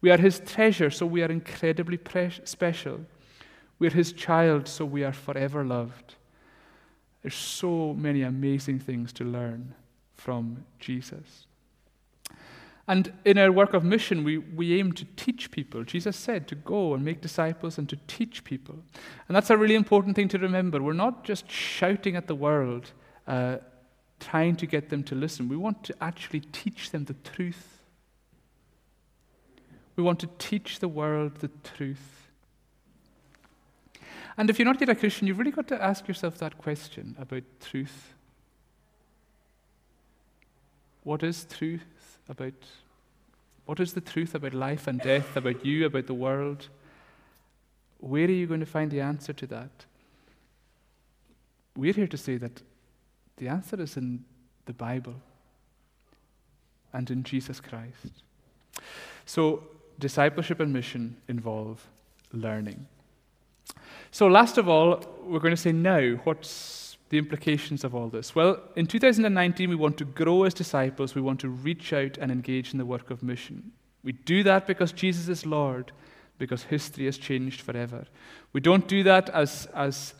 We 0.00 0.10
are 0.10 0.18
his 0.18 0.40
treasure, 0.40 0.90
so 0.90 1.06
we 1.06 1.22
are 1.22 1.30
incredibly 1.30 1.96
pre- 1.96 2.40
special. 2.44 3.00
We're 3.78 3.90
his 3.90 4.12
child, 4.12 4.68
so 4.68 4.84
we 4.84 5.04
are 5.04 5.12
forever 5.12 5.64
loved. 5.64 6.14
There's 7.22 7.34
so 7.34 7.94
many 7.94 8.22
amazing 8.22 8.78
things 8.80 9.12
to 9.14 9.24
learn 9.24 9.74
from 10.14 10.64
Jesus. 10.78 11.46
And 12.88 13.12
in 13.24 13.38
our 13.38 13.52
work 13.52 13.74
of 13.74 13.84
mission, 13.84 14.24
we, 14.24 14.38
we 14.38 14.78
aim 14.80 14.92
to 14.94 15.04
teach 15.16 15.50
people. 15.50 15.84
Jesus 15.84 16.16
said 16.16 16.48
to 16.48 16.54
go 16.54 16.94
and 16.94 17.04
make 17.04 17.20
disciples 17.20 17.78
and 17.78 17.88
to 17.88 17.96
teach 18.08 18.42
people. 18.42 18.76
And 19.28 19.36
that's 19.36 19.50
a 19.50 19.56
really 19.56 19.76
important 19.76 20.16
thing 20.16 20.28
to 20.28 20.38
remember. 20.38 20.82
We're 20.82 20.92
not 20.94 21.22
just 21.22 21.48
shouting 21.48 22.16
at 22.16 22.26
the 22.26 22.34
world, 22.34 22.90
uh, 23.28 23.58
trying 24.18 24.56
to 24.56 24.66
get 24.66 24.88
them 24.88 25.04
to 25.04 25.14
listen. 25.14 25.48
We 25.48 25.56
want 25.56 25.84
to 25.84 25.94
actually 26.00 26.40
teach 26.40 26.90
them 26.90 27.04
the 27.04 27.14
truth 27.14 27.79
we 30.00 30.06
want 30.06 30.18
to 30.20 30.30
teach 30.38 30.78
the 30.78 30.88
world 30.88 31.34
the 31.40 31.50
truth. 31.76 32.30
And 34.38 34.48
if 34.48 34.58
you're 34.58 34.64
not 34.64 34.80
yet 34.80 34.88
a 34.88 34.94
Christian, 34.94 35.26
you've 35.26 35.38
really 35.38 35.50
got 35.50 35.68
to 35.68 35.82
ask 35.82 36.08
yourself 36.08 36.38
that 36.38 36.56
question 36.56 37.14
about 37.20 37.42
truth. 37.60 38.14
What 41.02 41.22
is 41.22 41.44
truth 41.44 42.16
about? 42.30 42.54
What 43.66 43.78
is 43.78 43.92
the 43.92 44.00
truth 44.00 44.34
about 44.34 44.54
life 44.54 44.86
and 44.86 44.98
death, 44.98 45.36
about 45.36 45.66
you, 45.66 45.84
about 45.84 46.06
the 46.06 46.14
world? 46.14 46.68
Where 47.98 48.24
are 48.24 48.30
you 48.30 48.46
going 48.46 48.60
to 48.60 48.66
find 48.66 48.90
the 48.90 49.02
answer 49.02 49.34
to 49.34 49.46
that? 49.48 49.84
We're 51.76 51.92
here 51.92 52.06
to 52.06 52.16
say 52.16 52.38
that 52.38 52.62
the 53.36 53.48
answer 53.48 53.78
is 53.78 53.98
in 53.98 54.24
the 54.64 54.72
Bible 54.72 55.16
and 56.90 57.10
in 57.10 57.22
Jesus 57.22 57.60
Christ. 57.60 58.22
So, 59.26 59.64
discipleship 60.00 60.60
and 60.60 60.72
mission 60.72 61.16
involve 61.28 61.86
learning. 62.32 62.86
So, 64.10 64.26
last 64.26 64.58
of 64.58 64.68
all, 64.68 65.04
we're 65.22 65.38
going 65.38 65.54
to 65.54 65.60
say 65.60 65.72
now, 65.72 66.00
what's 66.24 66.96
the 67.10 67.18
implications 67.18 67.84
of 67.84 67.94
all 67.94 68.08
this? 68.08 68.34
Well, 68.34 68.60
in 68.76 68.86
2019, 68.86 69.68
we 69.68 69.76
want 69.76 69.98
to 69.98 70.04
grow 70.04 70.44
as 70.44 70.54
disciples, 70.54 71.14
we 71.14 71.20
want 71.20 71.40
to 71.40 71.48
reach 71.48 71.92
out 71.92 72.18
and 72.18 72.32
engage 72.32 72.72
in 72.72 72.78
the 72.78 72.86
work 72.86 73.10
of 73.10 73.22
mission. 73.22 73.72
We 74.02 74.12
do 74.12 74.42
that 74.44 74.66
because 74.66 74.92
Jesus 74.92 75.28
is 75.28 75.46
Lord, 75.46 75.92
because 76.38 76.64
history 76.64 77.04
has 77.04 77.18
changed 77.18 77.60
forever. 77.60 78.06
We 78.52 78.60
don't 78.60 78.88
do 78.88 79.02
that 79.04 79.28
as, 79.30 79.68
as 79.74 80.14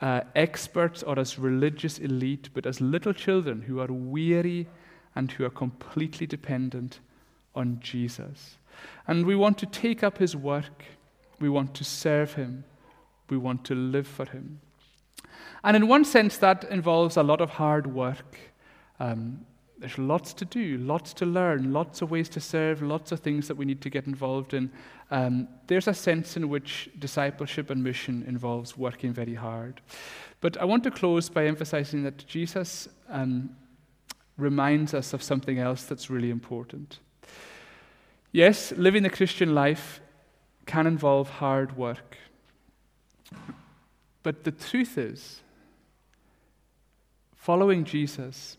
uh, 0.00 0.22
experts 0.34 1.02
or 1.02 1.18
as 1.18 1.38
religious 1.38 1.98
elite, 1.98 2.50
but 2.52 2.66
as 2.66 2.80
little 2.80 3.12
children 3.12 3.62
who 3.62 3.80
are 3.80 3.92
weary 3.92 4.66
and 5.14 5.30
who 5.30 5.44
are 5.44 5.50
completely 5.50 6.26
dependent 6.26 7.00
on 7.54 7.78
Jesus. 7.80 8.56
And 9.06 9.26
we 9.26 9.36
want 9.36 9.58
to 9.58 9.66
take 9.66 10.02
up 10.02 10.18
his 10.18 10.36
work. 10.36 10.84
We 11.40 11.48
want 11.48 11.74
to 11.74 11.84
serve 11.84 12.34
him. 12.34 12.64
We 13.28 13.36
want 13.36 13.64
to 13.66 13.74
live 13.74 14.06
for 14.06 14.24
him. 14.24 14.60
And 15.62 15.76
in 15.76 15.88
one 15.88 16.04
sense, 16.04 16.38
that 16.38 16.64
involves 16.64 17.16
a 17.16 17.22
lot 17.22 17.40
of 17.40 17.50
hard 17.50 17.86
work. 17.86 18.38
Um, 18.98 19.44
there's 19.78 19.98
lots 19.98 20.34
to 20.34 20.44
do, 20.44 20.76
lots 20.76 21.14
to 21.14 21.26
learn, 21.26 21.72
lots 21.72 22.02
of 22.02 22.10
ways 22.10 22.28
to 22.30 22.40
serve, 22.40 22.82
lots 22.82 23.12
of 23.12 23.20
things 23.20 23.48
that 23.48 23.56
we 23.56 23.64
need 23.64 23.80
to 23.80 23.90
get 23.90 24.06
involved 24.06 24.52
in. 24.52 24.70
Um, 25.10 25.48
there's 25.68 25.88
a 25.88 25.94
sense 25.94 26.36
in 26.36 26.50
which 26.50 26.90
discipleship 26.98 27.70
and 27.70 27.82
mission 27.82 28.22
involves 28.28 28.76
working 28.76 29.12
very 29.12 29.34
hard. 29.34 29.80
But 30.42 30.58
I 30.58 30.66
want 30.66 30.84
to 30.84 30.90
close 30.90 31.30
by 31.30 31.46
emphasizing 31.46 32.02
that 32.04 32.26
Jesus 32.26 32.88
um, 33.08 33.56
reminds 34.36 34.92
us 34.92 35.14
of 35.14 35.22
something 35.22 35.58
else 35.58 35.84
that's 35.84 36.10
really 36.10 36.30
important. 36.30 36.98
Yes, 38.32 38.72
living 38.72 39.02
the 39.02 39.10
Christian 39.10 39.54
life 39.54 40.00
can 40.66 40.86
involve 40.86 41.28
hard 41.28 41.76
work. 41.76 42.16
But 44.22 44.44
the 44.44 44.52
truth 44.52 44.96
is, 44.96 45.40
following 47.34 47.84
Jesus 47.84 48.56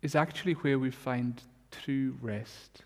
is 0.00 0.14
actually 0.14 0.52
where 0.52 0.78
we 0.78 0.90
find 0.90 1.42
true 1.70 2.16
rest, 2.22 2.82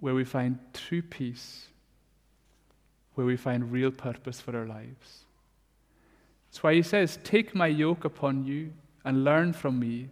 where 0.00 0.14
we 0.14 0.24
find 0.24 0.58
true 0.72 1.02
peace, 1.02 1.66
where 3.14 3.26
we 3.26 3.36
find 3.36 3.70
real 3.70 3.90
purpose 3.90 4.40
for 4.40 4.56
our 4.56 4.66
lives. 4.66 5.24
That's 6.48 6.62
why 6.62 6.74
he 6.74 6.82
says, 6.82 7.18
Take 7.22 7.54
my 7.54 7.66
yoke 7.66 8.04
upon 8.04 8.44
you 8.44 8.72
and 9.04 9.24
learn 9.24 9.52
from 9.52 9.78
me 9.78 10.08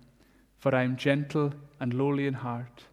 for 0.62 0.76
I 0.76 0.84
am 0.84 0.96
gentle 0.96 1.52
and 1.80 1.92
lowly 1.92 2.28
in 2.28 2.34
heart, 2.34 2.84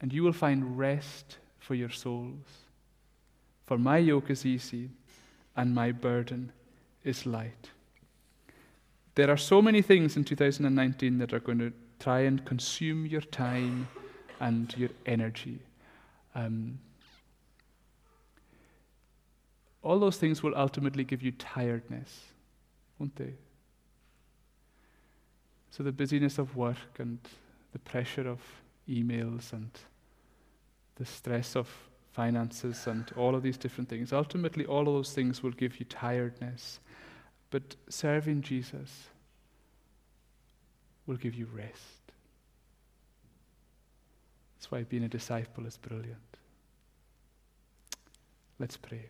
and 0.00 0.10
you 0.10 0.22
will 0.22 0.32
find 0.32 0.78
rest 0.78 1.36
for 1.58 1.74
your 1.74 1.90
souls. 1.90 2.64
For 3.66 3.76
my 3.76 3.98
yoke 3.98 4.30
is 4.30 4.46
easy, 4.46 4.88
and 5.54 5.74
my 5.74 5.92
burden 5.92 6.52
is 7.04 7.26
light. 7.26 7.68
There 9.16 9.28
are 9.28 9.36
so 9.36 9.60
many 9.60 9.82
things 9.82 10.16
in 10.16 10.24
2019 10.24 11.18
that 11.18 11.34
are 11.34 11.40
going 11.40 11.58
to 11.58 11.74
try 11.98 12.20
and 12.20 12.42
consume 12.46 13.04
your 13.04 13.20
time 13.20 13.86
and 14.40 14.74
your 14.78 14.88
energy. 15.04 15.58
Um, 16.34 16.78
all 19.82 19.98
those 19.98 20.16
things 20.16 20.42
will 20.42 20.56
ultimately 20.56 21.04
give 21.04 21.20
you 21.20 21.32
tiredness, 21.32 22.18
won't 22.98 23.16
they? 23.16 23.34
So 25.70 25.82
the 25.82 25.92
busyness 25.92 26.38
of 26.38 26.56
work 26.56 26.98
and 26.98 27.18
the 27.72 27.78
pressure 27.78 28.28
of 28.28 28.40
emails 28.88 29.52
and 29.52 29.70
the 30.96 31.04
stress 31.04 31.56
of 31.56 31.68
finances 32.12 32.86
and 32.86 33.10
all 33.16 33.34
of 33.34 33.42
these 33.42 33.56
different 33.56 33.88
things, 33.88 34.12
ultimately, 34.12 34.66
all 34.66 34.80
of 34.80 34.86
those 34.94 35.12
things 35.12 35.42
will 35.42 35.52
give 35.52 35.78
you 35.78 35.86
tiredness. 35.86 36.80
But 37.50 37.76
serving 37.88 38.42
Jesus 38.42 39.08
will 41.06 41.16
give 41.16 41.34
you 41.34 41.46
rest. 41.54 42.00
That's 44.56 44.70
why 44.70 44.82
being 44.82 45.04
a 45.04 45.08
disciple 45.08 45.66
is 45.66 45.76
brilliant. 45.76 46.18
Let's 48.58 48.76
pray. 48.76 49.06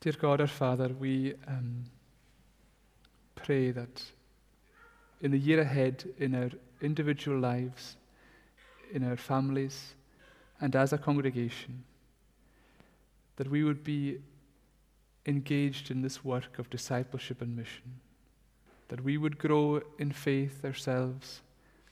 Dear 0.00 0.12
God, 0.12 0.40
our 0.40 0.46
Father, 0.46 0.90
we 0.90 1.34
um, 1.48 1.82
pray 3.34 3.72
that 3.72 4.00
in 5.20 5.32
the 5.32 5.38
year 5.38 5.60
ahead, 5.60 6.04
in 6.18 6.36
our 6.36 6.50
individual 6.80 7.40
lives, 7.40 7.96
in 8.92 9.02
our 9.02 9.16
families, 9.16 9.94
and 10.60 10.76
as 10.76 10.92
a 10.92 10.98
congregation, 10.98 11.82
that 13.34 13.50
we 13.50 13.64
would 13.64 13.82
be 13.82 14.18
engaged 15.26 15.90
in 15.90 16.00
this 16.02 16.24
work 16.24 16.60
of 16.60 16.70
discipleship 16.70 17.42
and 17.42 17.56
mission, 17.56 17.98
that 18.86 19.02
we 19.02 19.18
would 19.18 19.36
grow 19.36 19.82
in 19.98 20.12
faith 20.12 20.64
ourselves, 20.64 21.40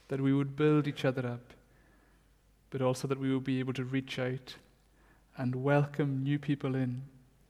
that 0.07 0.21
we 0.21 0.33
would 0.33 0.55
build 0.55 0.87
each 0.87 1.05
other 1.05 1.27
up, 1.27 1.53
but 2.71 2.81
also 2.81 3.09
that 3.09 3.19
we 3.19 3.35
would 3.35 3.43
be 3.43 3.59
able 3.59 3.73
to 3.73 3.85
reach 3.85 4.21
out 4.21 4.55
and 5.37 5.57
welcome 5.57 6.23
new 6.23 6.39
people 6.39 6.77
in 6.77 7.03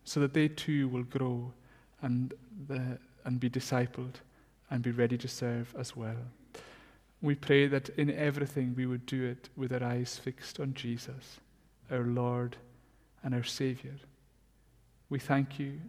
so 0.07 0.21
that 0.21 0.33
they 0.33 0.47
too 0.49 0.89
will 0.89 1.03
grow 1.03 1.53
and, 2.01 2.33
the, 2.69 2.97
and 3.25 3.41
be 3.41 3.51
discipled 3.51 4.15
and 4.71 4.81
be 4.81 4.93
ready 4.93 5.19
to 5.19 5.29
serve 5.29 5.75
as 5.77 5.97
well. 5.97 6.17
We 7.21 7.35
pray 7.35 7.67
that 7.67 7.89
in 7.91 8.11
everything 8.11 8.75
we 8.77 8.87
would 8.87 9.05
do 9.05 9.25
it 9.25 9.49
with 9.57 9.73
our 9.73 9.83
eyes 9.83 10.17
fixed 10.17 10.61
on 10.61 10.75
Jesus, 10.75 11.41
our 11.91 12.05
Lord 12.05 12.57
and 13.25 13.35
our 13.35 13.43
Savior. 13.43 13.97
We 15.11 15.19
thank 15.19 15.59
you 15.59 15.81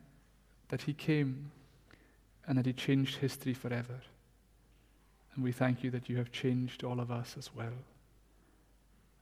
that 0.69 0.81
He 0.81 0.93
came 0.93 1.51
and 2.47 2.57
that 2.57 2.65
He 2.65 2.73
changed 2.73 3.17
history 3.17 3.53
forever. 3.53 4.01
And 5.35 5.43
we 5.43 5.51
thank 5.51 5.83
you 5.83 5.91
that 5.91 6.09
you 6.09 6.17
have 6.17 6.31
changed 6.31 6.83
all 6.83 6.99
of 6.99 7.11
us 7.11 7.35
as 7.37 7.53
well. 7.55 7.77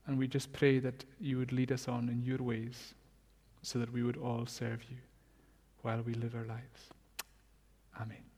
And 0.07 0.17
we 0.17 0.29
just 0.29 0.53
pray 0.53 0.79
that 0.79 1.03
you 1.19 1.37
would 1.37 1.51
lead 1.51 1.73
us 1.73 1.89
on 1.89 2.07
in 2.07 2.23
your 2.23 2.37
ways 2.37 2.93
so 3.65 3.79
that 3.79 3.91
we 3.91 4.03
would 4.03 4.15
all 4.17 4.45
serve 4.45 4.83
you 4.91 4.97
while 5.81 6.01
we 6.03 6.13
live 6.13 6.35
our 6.35 6.45
lives. 6.45 6.89
Amen. 7.99 8.34